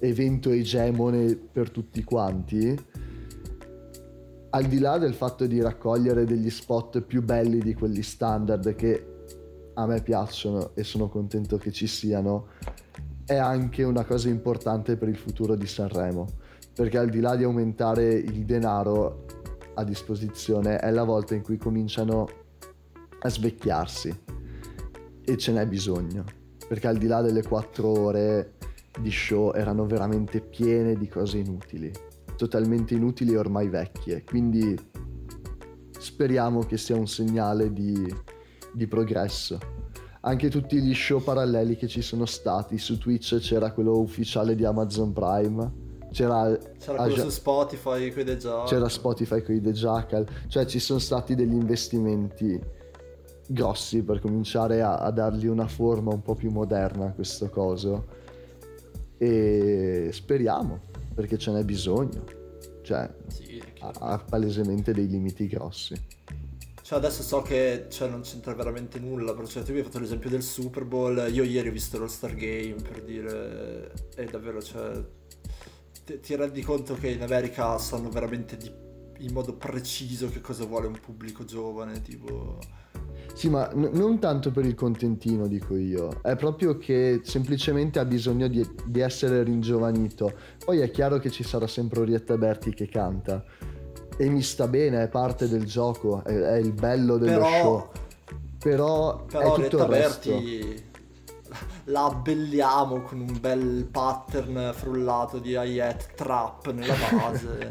[0.01, 2.75] evento egemone per tutti quanti,
[4.49, 9.07] al di là del fatto di raccogliere degli spot più belli di quelli standard che
[9.75, 12.53] a me piacciono e sono contento che ci siano,
[13.27, 16.27] è anche una cosa importante per il futuro di Sanremo,
[16.75, 19.27] perché al di là di aumentare il denaro
[19.75, 22.41] a disposizione è la volta in cui cominciano
[23.23, 24.21] a svecchiarsi
[25.25, 26.25] e ce n'è bisogno,
[26.67, 28.55] perché al di là delle quattro ore
[29.01, 31.91] di show erano veramente piene di cose inutili,
[32.37, 34.77] totalmente inutili e ormai vecchie, quindi
[35.99, 38.13] speriamo che sia un segnale di,
[38.73, 39.59] di progresso.
[40.25, 44.65] Anche tutti gli show paralleli che ci sono stati su Twitch c'era quello ufficiale di
[44.65, 45.91] Amazon Prime.
[46.13, 48.69] C'era, c'era quello su Spotify con i The Jackal.
[48.69, 50.27] C'era Spotify con i The Jackal.
[50.47, 52.61] Cioè ci sono stati degli investimenti
[53.53, 58.21] grossi per cominciare a, a dargli una forma un po' più moderna a questo coso.
[59.19, 60.81] E speriamo
[61.15, 62.25] perché ce n'è bisogno.
[62.83, 65.95] Cioè sì, ha, ha, palesemente dei limiti grossi.
[66.83, 70.01] Cioè adesso so che cioè, non c'entra veramente nulla però cioè, tu mi hai fatto
[70.01, 74.61] l'esempio del Super Bowl io ieri ho visto lo Star Game per dire è davvero
[74.61, 75.01] cioè
[76.05, 78.71] ti, ti rendi conto che in America sanno veramente di,
[79.23, 82.59] in modo preciso che cosa vuole un pubblico giovane tipo
[83.35, 88.05] sì, ma n- non tanto per il contentino, dico io, è proprio che semplicemente ha
[88.05, 90.33] bisogno di, di essere ringiovanito.
[90.63, 93.43] Poi è chiaro che ci sarà sempre Orietta Berti che canta.
[94.19, 97.91] E mi sta bene, è parte del gioco, è, è il bello dello però, show.
[98.59, 100.31] Però, però è tutto il resto.
[100.31, 100.91] Berti
[101.85, 107.71] la abbelliamo con un bel pattern frullato di hi-hat trap nella base.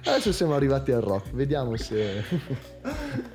[0.04, 3.34] Adesso siamo arrivati al rock, vediamo se...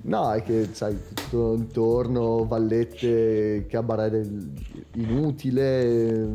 [0.00, 4.52] No, è che sai, tutto intorno, vallette, cabaret del...
[4.94, 6.30] inutile,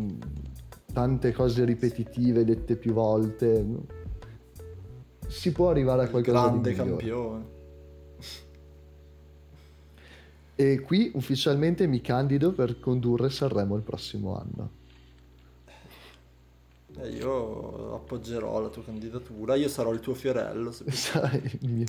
[0.93, 3.65] tante cose ripetitive dette più volte.
[5.27, 7.52] Si può arrivare a qualcosa grande di Grande campione.
[10.55, 14.81] E qui ufficialmente mi candido per condurre Sanremo il prossimo anno.
[16.99, 20.71] Eh, io appoggerò la tua candidatura, io sarò il tuo fiorello.
[20.71, 21.85] Se Sai, mio...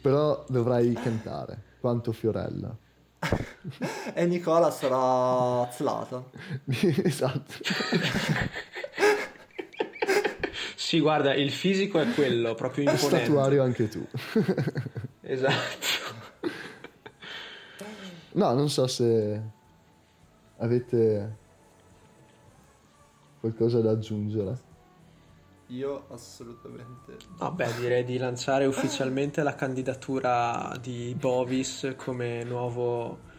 [0.00, 2.76] Però dovrai cantare quanto Fiorella.
[4.14, 6.24] e Nicola sarà Zlatan.
[7.04, 7.52] esatto.
[10.74, 13.24] sì, guarda, il fisico è quello, proprio imponente.
[13.24, 14.04] Statuario anche tu.
[15.20, 16.11] esatto.
[18.32, 19.40] No, non so se
[20.58, 21.36] avete
[23.40, 24.70] qualcosa da aggiungere.
[25.68, 27.16] Io assolutamente.
[27.38, 33.30] Vabbè, direi di lanciare ufficialmente la candidatura di Bovis come nuovo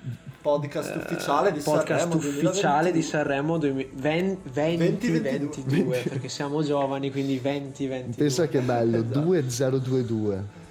[0.42, 2.92] podcast eh, ufficiale di podcast Sanremo ufficiale 2022.
[2.92, 9.20] di Sanremo 2022 perché siamo giovani quindi 2022 pensa che bello esatto.
[9.22, 10.63] 2022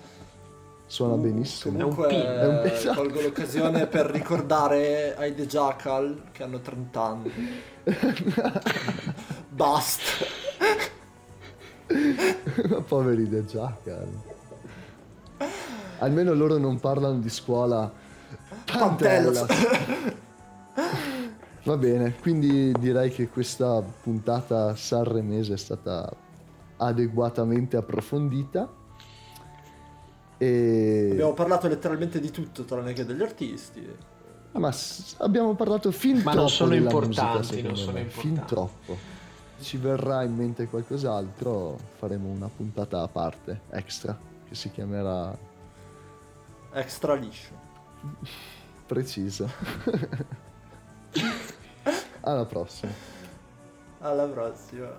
[0.93, 3.01] suona uh, benissimo comunque è un pin esatto.
[3.01, 7.33] colgo l'occasione per ricordare ai The Jackal che hanno 30 anni
[9.49, 10.41] basta
[12.69, 14.09] Ma poveri De Jackal.
[15.99, 17.91] Almeno loro non parlano di scuola.
[18.65, 19.47] Pantella.
[21.65, 26.11] Va bene, quindi direi che questa puntata sanremese è stata
[26.79, 28.81] adeguatamente approfondita.
[30.45, 31.09] E...
[31.13, 33.87] Abbiamo parlato letteralmente di tutto, tranne che degli artisti.
[34.53, 36.35] Ah, ma s- abbiamo parlato fin ma troppo.
[36.35, 38.29] Ma non sono importanti, musica, non sono importanti.
[38.29, 39.21] Fin troppo
[39.63, 45.37] ci verrà in mente qualcos'altro, faremo una puntata a parte, extra, che si chiamerà...
[46.73, 47.53] Extra liscio.
[48.87, 49.49] Preciso.
[52.23, 52.93] Alla prossima.
[54.01, 54.99] Alla prossima.